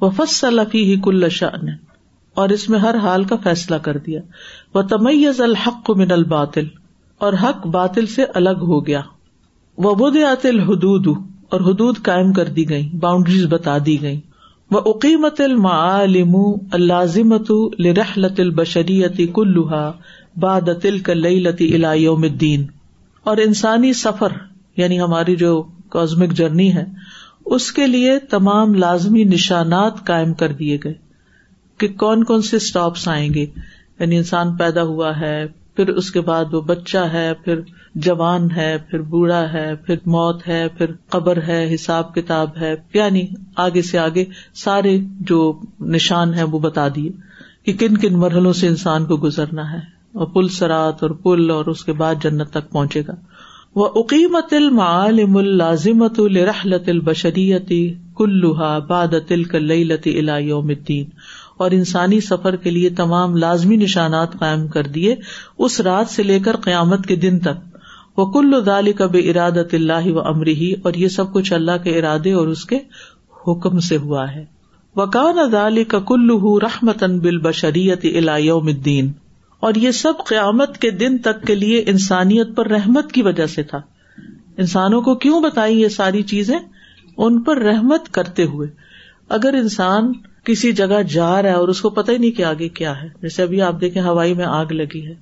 [0.00, 1.89] وفص فی ہی کل شان
[2.40, 4.20] اور اس میں ہر حال کا فیصلہ کر دیا۔
[4.74, 6.66] وہ تمیز الحق من الباطل،
[7.20, 9.00] اور حق باطل سے الگ ہو گیا۔
[9.78, 10.16] وہ بد
[10.46, 11.06] الحدود،
[11.48, 14.20] اور حدود قائم کر دی گئی باؤنڈریز بتا دی گئی
[14.70, 16.34] وہ عقیمت المعالم
[16.72, 19.90] اللازمت لرحلت البشریتی کلوہا
[20.36, 22.66] باد تل کلئی لتی الایوم الدین
[23.26, 24.32] اور انسانی سفر
[24.76, 26.84] یعنی ہماری جو کازمک جرنی ہے،
[27.46, 30.94] اس کے لیے تمام لازمی نشانات قائم کر دیے گئے۔
[31.80, 33.46] کہ کون کون سے اسٹاپس آئیں گے؟
[34.00, 37.60] یعنی انسان پیدا ہوا ہے، پھر اس کے بعد وہ بچہ ہے، پھر
[37.94, 43.26] جوان ہے، پھر بوڑھا ہے، پھر موت ہے، پھر قبر ہے، حساب کتاب ہے یعنی
[43.56, 44.24] آگے سے آگے
[44.54, 45.40] سارے جو
[45.80, 47.10] نشان ہے وہ بتا دیے
[47.64, 49.78] کہ کن کن مرحلوں سے انسان کو گزرنا ہے،
[50.12, 53.14] اور پل سرات اور پل اور اس کے بعد جنت تک پہنچے گا۔
[53.74, 57.82] وہ عقیمت المعالم الازمت الرحلت البشریتی
[58.16, 60.10] کلوہا باد تل کلتی
[60.40, 61.04] یوم الدین
[61.62, 65.16] اور انسانی سفر کے لیے تمام لازمی نشانات قائم کر دیے
[65.58, 67.78] اس رات سے لے کر قیامت کے دن تک۔
[68.16, 72.32] وہ کل دال کب ارادت اللہ و امری اور یہ سب کچھ اللہ کے ارادے
[72.32, 72.78] اور اس کے
[73.46, 74.44] حکم سے ہوا ہے۔
[74.96, 78.04] وکان دال کا کلو رحمتن بال بشریت
[78.38, 79.12] یوم الدین
[79.60, 83.62] اور یہ سب قیامت کے دن تک کے لیے انسانیت پر رحمت کی وجہ سے
[83.62, 83.80] تھا۔
[84.56, 86.58] انسانوں کو کیوں بتائی یہ ساری چیزیں؟
[87.16, 88.68] ان پر رحمت کرتے ہوئے۔
[89.28, 90.12] اگر انسان
[90.50, 93.08] کسی جگہ جا رہا ہے اور اس کو پتہ ہی نہیں کہ آگے کیا ہے۔
[93.22, 95.14] جیسے ابھی آپ دیکھیں ہوائی میں آگ لگی ہے۔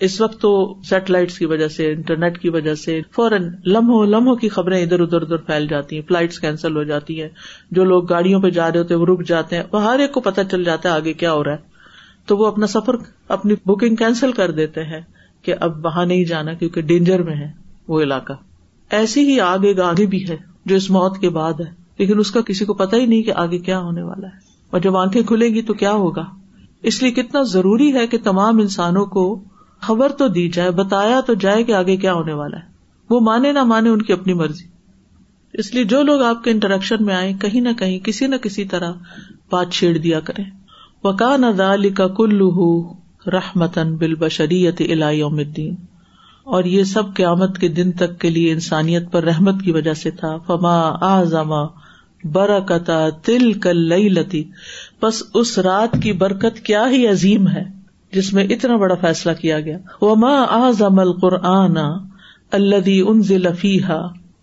[0.00, 4.48] اس وقت تو سیٹلائٹس کی وجہ سے انٹرنیٹ کی وجہ سے، فوراً لمحوں لمحوں کی
[4.48, 7.28] خبریں ادھر ادھر ادھر پھیل جاتی ہیں۔ فلائٹس کینسل ہو جاتی ہیں۔
[7.70, 10.20] جو لوگ گاڑیوں پہ جا رہے ہوتے وہ رک جاتے ہیں۔ وہ ہر ایک کو
[10.20, 11.58] پتہ چل جاتا ہے آگے کیا ہو رہا ہے۔
[12.26, 12.94] تو وہ اپنا سفر،
[13.28, 15.00] اپنی بکنگ کینسل کر دیتے ہیں
[15.42, 17.52] کہ اب وہاں نہیں جانا کیونکہ ڈینجر میں ہے
[17.88, 18.32] وہ علاقہ۔
[18.90, 22.40] ایسی ہی آگے آگے بھی ہے جو اس موت کے بعد ہے، لیکن اس کا
[22.40, 25.54] کسی کو پتا ہی نہیں کہ آگے کیا ہونے والا ہے۔ اور جب آنکھیں کھلیں
[25.54, 26.24] گی تو کیا ہوگا؟
[26.82, 29.44] اس لیے کتنا ضروری ہے کہ تمام انسانوں کو
[29.80, 32.62] خبر تو دی جائے، بتایا تو جائے کہ آگے کیا ہونے والا ہے۔
[33.10, 34.64] وہ مانے نہ مانے ان کی اپنی مرضی۔
[35.52, 38.64] اس لیے جو لوگ آپ کے انٹریکشن میں آئے کہیں نہ کہیں، کسی نہ کسی
[38.64, 38.92] طرح
[39.50, 40.42] بات چھیڑ دیا کرے
[41.04, 42.92] وکان ادال کا کلو
[43.26, 45.74] رحمتن بال بشریت یوم الدین
[46.44, 50.10] اور یہ سب قیامت کے دن تک کے لیے انسانیت پر رحمت کی وجہ سے
[50.10, 51.85] تھا۔ فما آزما
[52.32, 54.44] برکتا تل کل لتی
[55.02, 57.64] بس اس رات کی برکت کیا ہی عظیم ہے،
[58.12, 61.76] جس میں اتنا بڑا فیصلہ کیا گیا۔ وما آزم القرآن
[62.52, 64.00] الدی ان ضلفیحا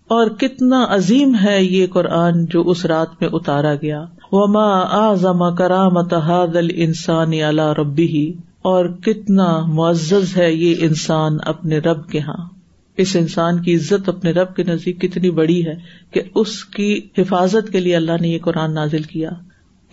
[0.08, 4.70] اور کتنا عظیم ہے یہ قرآن جو اس رات میں اتارا گیا۔ وما
[5.10, 8.32] آزم کرامت حاد انسان اللہ ربی ہی
[8.62, 12.53] اور کتنا معزز ہے یہ انسان اپنے رب کے ہاں۔
[12.98, 15.74] اس انسان کی عزت اپنے رب کے نزدیک کتنی بڑی ہے
[16.10, 19.30] کہ اس کی حفاظت کے لیے اللہ نے یہ قرآن نازل کیا۔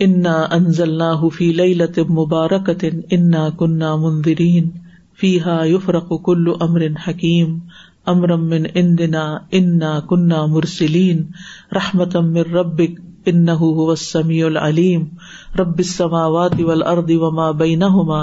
[0.00, 1.00] انا انزل
[1.36, 2.70] فی لت مبارک
[3.10, 4.68] انا کنہ مندرین
[5.20, 7.58] فی ہا یفرق کل امر حکیم
[8.06, 11.22] امرم من اندنا انا کنہ مرسلین
[11.72, 13.46] رحمت امر ربک ان
[13.96, 15.04] سمیع العلیم
[15.58, 18.22] رب السماوات والارض وما بینہما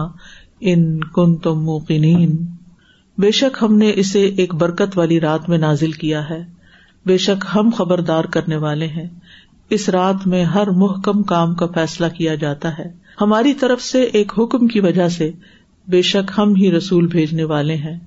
[0.62, 2.36] ان کن تم موقنین
[3.20, 6.45] بے شک ہم نے اسے ایک برکت والی رات میں نازل کیا ہے۔
[7.05, 9.07] بے شک ہم خبردار کرنے والے ہیں۔
[9.70, 12.91] اس رات میں ہر محکم کام کا فیصلہ کیا جاتا ہے۔
[13.22, 15.32] ہماری طرف سے ایک حکم کی وجہ سے
[15.88, 17.99] بے شک ہم ہی رسول بھیجنے والے ہیں۔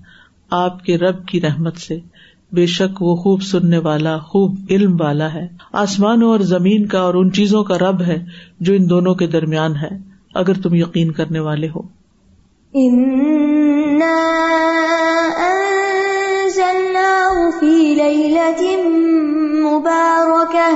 [0.51, 1.99] آپ کے رب کی رحمت سے
[2.53, 7.15] بے شک وہ خوب سننے والا، خوب علم والا ہے۔ آسمانوں اور زمین کا اور
[7.15, 8.25] ان چیزوں کا رب ہے
[8.61, 9.91] جو ان دونوں کے درمیان ہے،
[10.35, 12.02] اگر تم یقین کرنے والے ہو۔
[17.61, 18.63] في ليلة
[19.69, 20.73] مباركة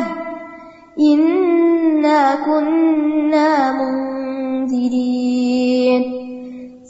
[1.01, 5.23] إنا كنا منذرين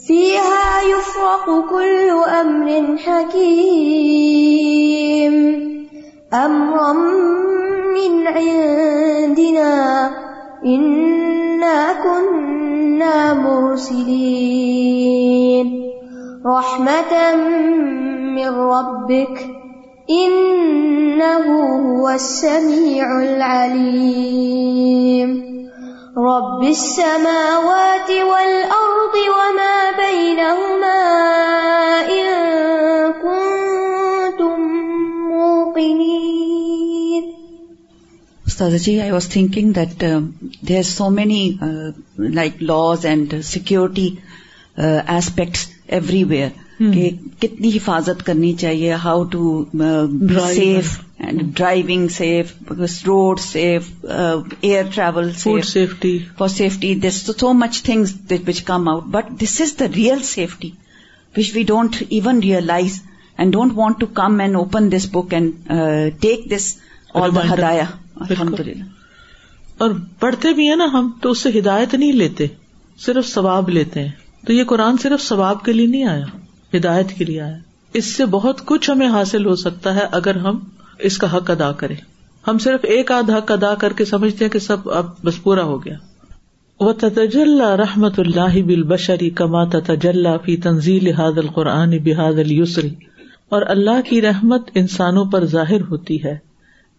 [0.07, 2.09] فيها يفرق كل
[2.41, 3.37] أمر حكيم
[6.33, 6.93] أمرا
[7.93, 10.11] من عندنا
[10.65, 12.66] إنا كنا
[13.33, 14.77] مرسلين
[16.45, 17.35] رحمة
[18.35, 19.45] من ربك
[20.09, 21.45] إنه
[21.87, 24.67] هو السميع العليم
[26.17, 28.09] رب السماوات
[38.59, 40.21] Was thinking that uh,
[40.63, 44.21] there are so many uh, like laws and security
[44.77, 46.51] uh, aspects everywhere.
[46.79, 49.63] کہ کتنی حفاظت کرنی چاہیے how to
[50.53, 52.51] safe and driving safe
[53.05, 58.13] road safe air travel safety for safety this so much things
[58.47, 60.69] which come out but this is the real safety
[61.35, 63.01] which we don't even realize
[63.37, 65.71] and don't want to come and open this book and
[66.21, 66.73] take this
[67.13, 67.85] all the ہدایا
[68.19, 68.83] الحمد للہ
[69.77, 69.89] اور
[70.19, 72.47] پڑھتے بھی ہیں نا ہم تو اس سے ہدایت نہیں لیتے،
[72.97, 74.11] صرف ثواب لیتے ہیں۔
[74.47, 76.25] تو یہ قرآن صرف ثواب کے لیے نہیں آیا،
[76.77, 77.57] ہدایت کے لیے آیا۔
[77.93, 80.59] اس سے بہت کچھ ہمیں حاصل ہو سکتا ہے اگر ہم
[80.99, 81.95] اس کا حق ادا کریں۔
[82.47, 85.63] ہم صرف ایک آدھ حق ادا کر کے سمجھتے ہیں کہ سب اب بس پورا
[85.63, 85.95] ہو گیا۔
[86.79, 92.95] وہ تجل رحمت اللہ بل بشری کما تجلّہ فی تنزیل حاد القرآن بحاد السری
[93.49, 96.46] اور اللہ کی رحمت انسانوں پر ظاہر ہوتی ہے۔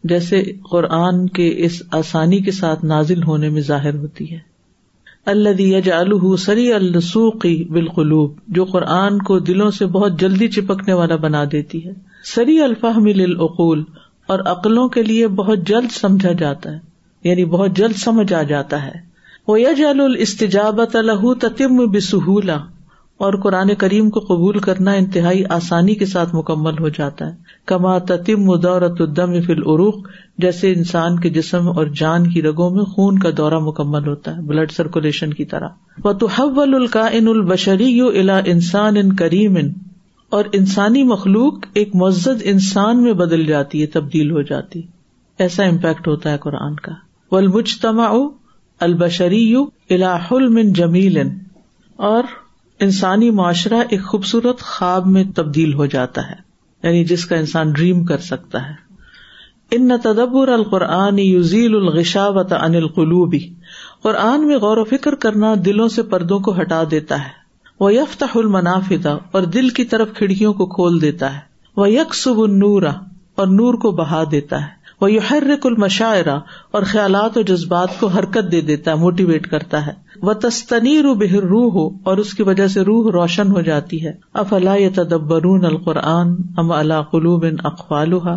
[0.05, 4.38] جیسے قرآن کے اس آسانی کے ساتھ نازل ہونے میں ظاہر ہوتی ہے۔
[5.26, 11.84] اللہ سری السوقی بالقلوب، جو قرآن کو دلوں سے بہت جلدی چپکنے والا بنا دیتی
[11.84, 11.92] ہے۔
[12.24, 13.84] سری الفہم للعقول،
[14.26, 16.78] اور عقلوں کے لیے بہت جلد سمجھا جاتا ہے
[17.24, 19.09] یعنی بہت جلد سمجھ آ جاتا ہے۔
[19.49, 22.59] وہ یج الاستجابت الح تتم بسہولا
[23.19, 27.33] اور قرآن کریم کو قبول کرنا انتہائی آسانی کے ساتھ مکمل ہو جاتا ہے۔
[27.66, 29.95] کما تتم دورت الدم فل عروق
[30.39, 34.41] جیسے انسان کے جسم اور جان کی رگوں میں خون کا دورہ مکمل ہوتا ہے
[34.41, 35.69] بلڈ سرکولیشن کی طرح۔
[36.05, 39.73] وہ تو القا ان البشری یو الا انسان ان کریم ان
[40.31, 44.83] اور انسانی مخلوق ایک مزد انسان میں بدل جاتی ہے، تبدیل ہو جاتی۔
[45.39, 46.93] ایسا امپیکٹ ہوتا ہے قرآن کا۔
[47.31, 48.07] ولمجتما
[48.81, 51.19] البشری یو الا حلم جمیل
[51.97, 52.23] اور
[52.81, 56.35] انسانی معاشرہ ایک خوبصورت خواب میں تبدیل ہو جاتا ہے
[56.83, 58.74] یعنی جس کا انسان ڈریم کر سکتا ہے۔
[59.70, 63.55] ان نہ تدبر القرآن یوزیل الغشاوت ان القلوبی
[64.03, 67.39] قرآن میں غور و فکر کرنا دلوں سے پردوں کو ہٹا دیتا ہے۔
[67.81, 71.41] وہ یفت المنافدہ اور دل کی طرف کھڑکیوں کو کھول دیتا ہے۔
[71.76, 72.93] وہ یکسب النورا
[73.35, 75.20] اور نور کو بہا دیتا ہے۔ وہ یو
[75.64, 76.39] المشاعرہ
[76.70, 81.14] اور خیالات و جذبات کو حرکت دے دیتا ہے، موٹیویٹ کرتا ہے۔ وہ تستنی رو
[81.14, 84.89] بہر روح ہو اور اس کی وجہ سے روح روشن ہو جاتی ہے۔ اف اللہ
[84.95, 88.37] تدبرون القرآن ام اللہ قلوب اقوالحا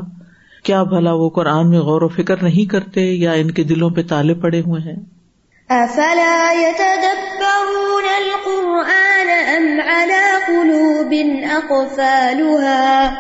[0.63, 4.01] کیا بھلا وہ قرآن میں غور و فکر نہیں کرتے یا ان کے دلوں پہ
[4.09, 4.95] تالے پڑے ہوئے ہیں؟
[5.69, 11.13] افلا يتدبرون القرآن ام على قلوب
[11.51, 13.11] اقفالها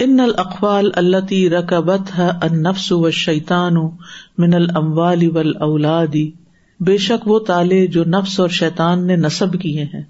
[0.00, 3.80] ان الاقوال التي ركبتها النفس والشيطان
[4.38, 6.16] من الاموال والاولاد
[6.80, 10.02] بے شک وہ تالے جو نفس اور شیطان نے نصب کیے ہیں،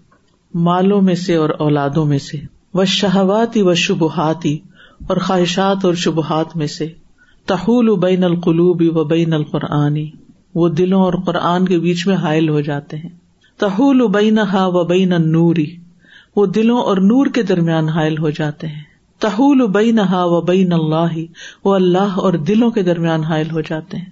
[0.55, 2.39] مالوں میں سے اور اولادوں میں سے۔
[2.75, 4.59] وہ شہواتی و شبہاتی
[5.09, 6.89] اور خواہشات اور شبہات میں سے۔
[7.47, 10.11] تحول بین القلوبی و بین القرآنی
[10.55, 13.09] وہ دلوں اور قرآن کے بیچ میں حائل ہو جاتے ہیں۔
[13.59, 15.77] تحول بین ہا و بین نوری
[16.37, 18.83] وہ دلوں اور نور کے درمیان حائل ہو جاتے ہیں۔
[19.19, 21.19] تحول بین ہا و بین اللہ
[21.65, 24.05] وہ اللہ اور دلوں کے درمیان حائل ہو جاتے ہیں۔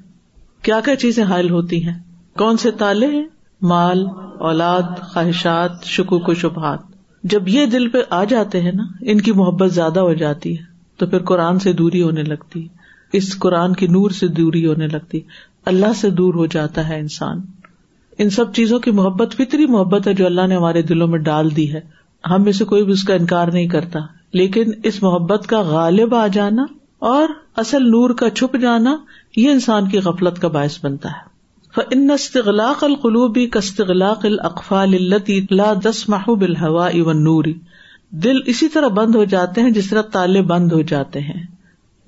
[0.63, 2.08] کیا کیا چیزیں حائل ہوتی ہیں؟
[2.39, 3.25] کون سے تالے ہیں؟
[3.63, 4.07] مال،
[4.39, 6.79] اولاد، خواہشات، شکوک و شبہات۔
[7.23, 10.63] جب یہ دل پہ آ جاتے ہیں نا، ان کی محبت زیادہ ہو جاتی ہے،
[10.97, 12.69] تو پھر قرآن سے دوری ہونے لگتی۔
[13.13, 15.21] اس قرآن کی نور سے دوری ہونے لگتی۔
[15.67, 17.41] اللہ سے دور ہو جاتا ہے انسان۔
[18.19, 21.57] ان سب چیزوں کی محبت فطری محبت ہے جو اللہ نے ہمارے دلوں میں ڈال
[21.57, 21.81] دی ہے۔
[22.31, 23.99] ہم میں سے کوئی بھی اس کا انکار نہیں کرتا۔
[24.33, 26.65] لیکن اس محبت کا غالب آ جانا
[26.99, 28.97] اور اصل نور کا چھپ جانا،
[29.37, 31.28] یہ انسان کی غفلت کا باعث بنتا ہے۔
[31.91, 37.45] ان استغلاق القلوبی کستغلاق الاقفال التي لا تسمح بالهواء والنور۔
[38.11, 41.47] دل اسی طرح بند ہو جاتے ہیں، جس طرح تالے بند ہو جاتے ہیں،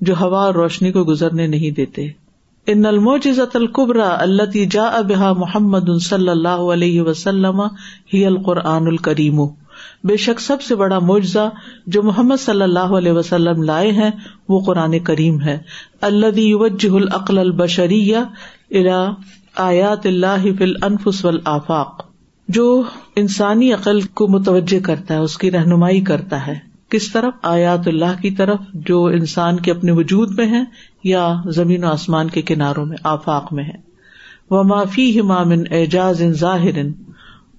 [0.01, 2.07] جو ہوا اور روشنی کو گزرنے نہیں دیتے۔
[2.67, 7.61] ان الموجزت القبرا اللہ جا ابہا محمد صلی اللہ علیہ وسلم
[8.13, 9.41] ہی القرآن الکریم
[10.03, 11.49] بے شک سب سے بڑا معجزہ
[11.87, 14.11] جو محمد صلی اللہ علیہ وسلم لائے ہیں،
[14.49, 15.57] وہ قرآن کریم ہے۔
[16.01, 19.09] اللہ وجہ العقل البشری الا
[19.55, 22.05] آیات اللہ فل انفس والآفاق۔
[22.47, 22.83] جو
[23.15, 26.55] انسانی عقل کو متوجہ کرتا ہے، اس کی رہنمائی کرتا ہے۔
[26.89, 30.63] کس طرف؟ آیات اللہ کی طرف، جو انسان کے اپنے وجود میں ہے
[31.03, 33.91] یا زمین و آسمان کے کناروں میں، آفاق میں ہے
[34.49, 36.81] وہ معافی ہمام اعجاز ان ظاہر۔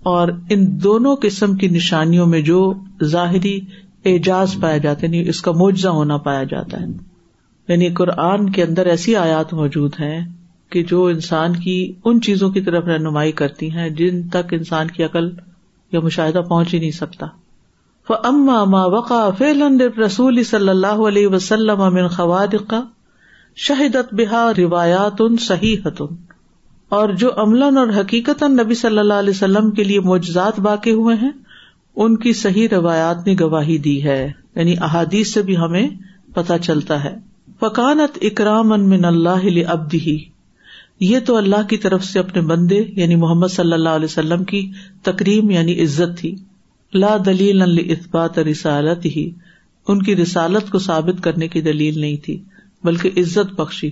[0.02, 2.74] اور ان دونوں قسم کی نشانیوں میں جو
[3.04, 3.60] ظاہری
[4.04, 6.86] اعجاز پایا جاتا ہے یعنی اس کا معجزہ ہونا پایا جاتا ہے۔
[7.68, 10.28] یعنی قرآن کے اندر ایسی آیات موجود ہیں
[10.72, 15.04] کہ جو انسان کی ان چیزوں کی طرف رہنمائی کرتی ہیں جن تک انسان کی
[15.04, 15.30] عقل
[15.92, 17.26] یا مشاہدہ پہنچ ہی نہیں سکتا۔
[18.08, 19.68] اما ما وقع فعلا
[20.06, 22.72] رسول صلی اللہ علیہ وسلم امن خواد
[23.56, 25.76] شہدت بحا روایات ان صحیح
[26.88, 31.16] اور جو عمل اور حقیقت نبی صلی اللہ علیہ وسلم کے لیے معجزات واقع ہوئے
[31.16, 31.30] ہیں،
[31.96, 35.88] ان کی صحیح روایات نے گواہی دی ہے۔ یعنی احادیث سے بھی ہمیں
[36.34, 37.16] پتہ چلتا ہے۔
[37.60, 40.31] فکانت اکرام من اللہ ابدی
[41.02, 44.70] یہ تو اللہ کی طرف سے اپنے بندے یعنی محمد صلی اللہ علیہ وسلم کی
[45.02, 46.34] تکریم یعنی عزت تھی۔
[46.94, 49.30] لا دلیل اثبات رسالت ہی
[49.88, 52.42] ان کی رسالت کو ثابت کرنے کی دلیل نہیں تھی،
[52.84, 53.90] بلکہ عزت بخشی۔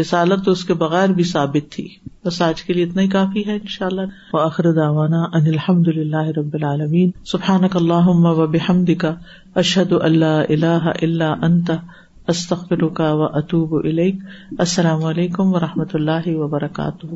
[0.00, 1.88] رسالت تو اس کے بغیر بھی ثابت تھی۔
[2.24, 4.00] بس آج کے لیے اتنا ہی کافی ہے ان شاء اللہ
[4.32, 9.14] آخر داوانا ان الحمد للہ رب العالمین۔ سبحان اللہ و بحمد کا
[9.54, 11.70] اشد اللہ اللہ اللہ انت۔
[12.30, 13.74] استخر کا و اطوب
[14.58, 17.06] السلام علیکم و رحمۃ اللہ وبرکاتہ۔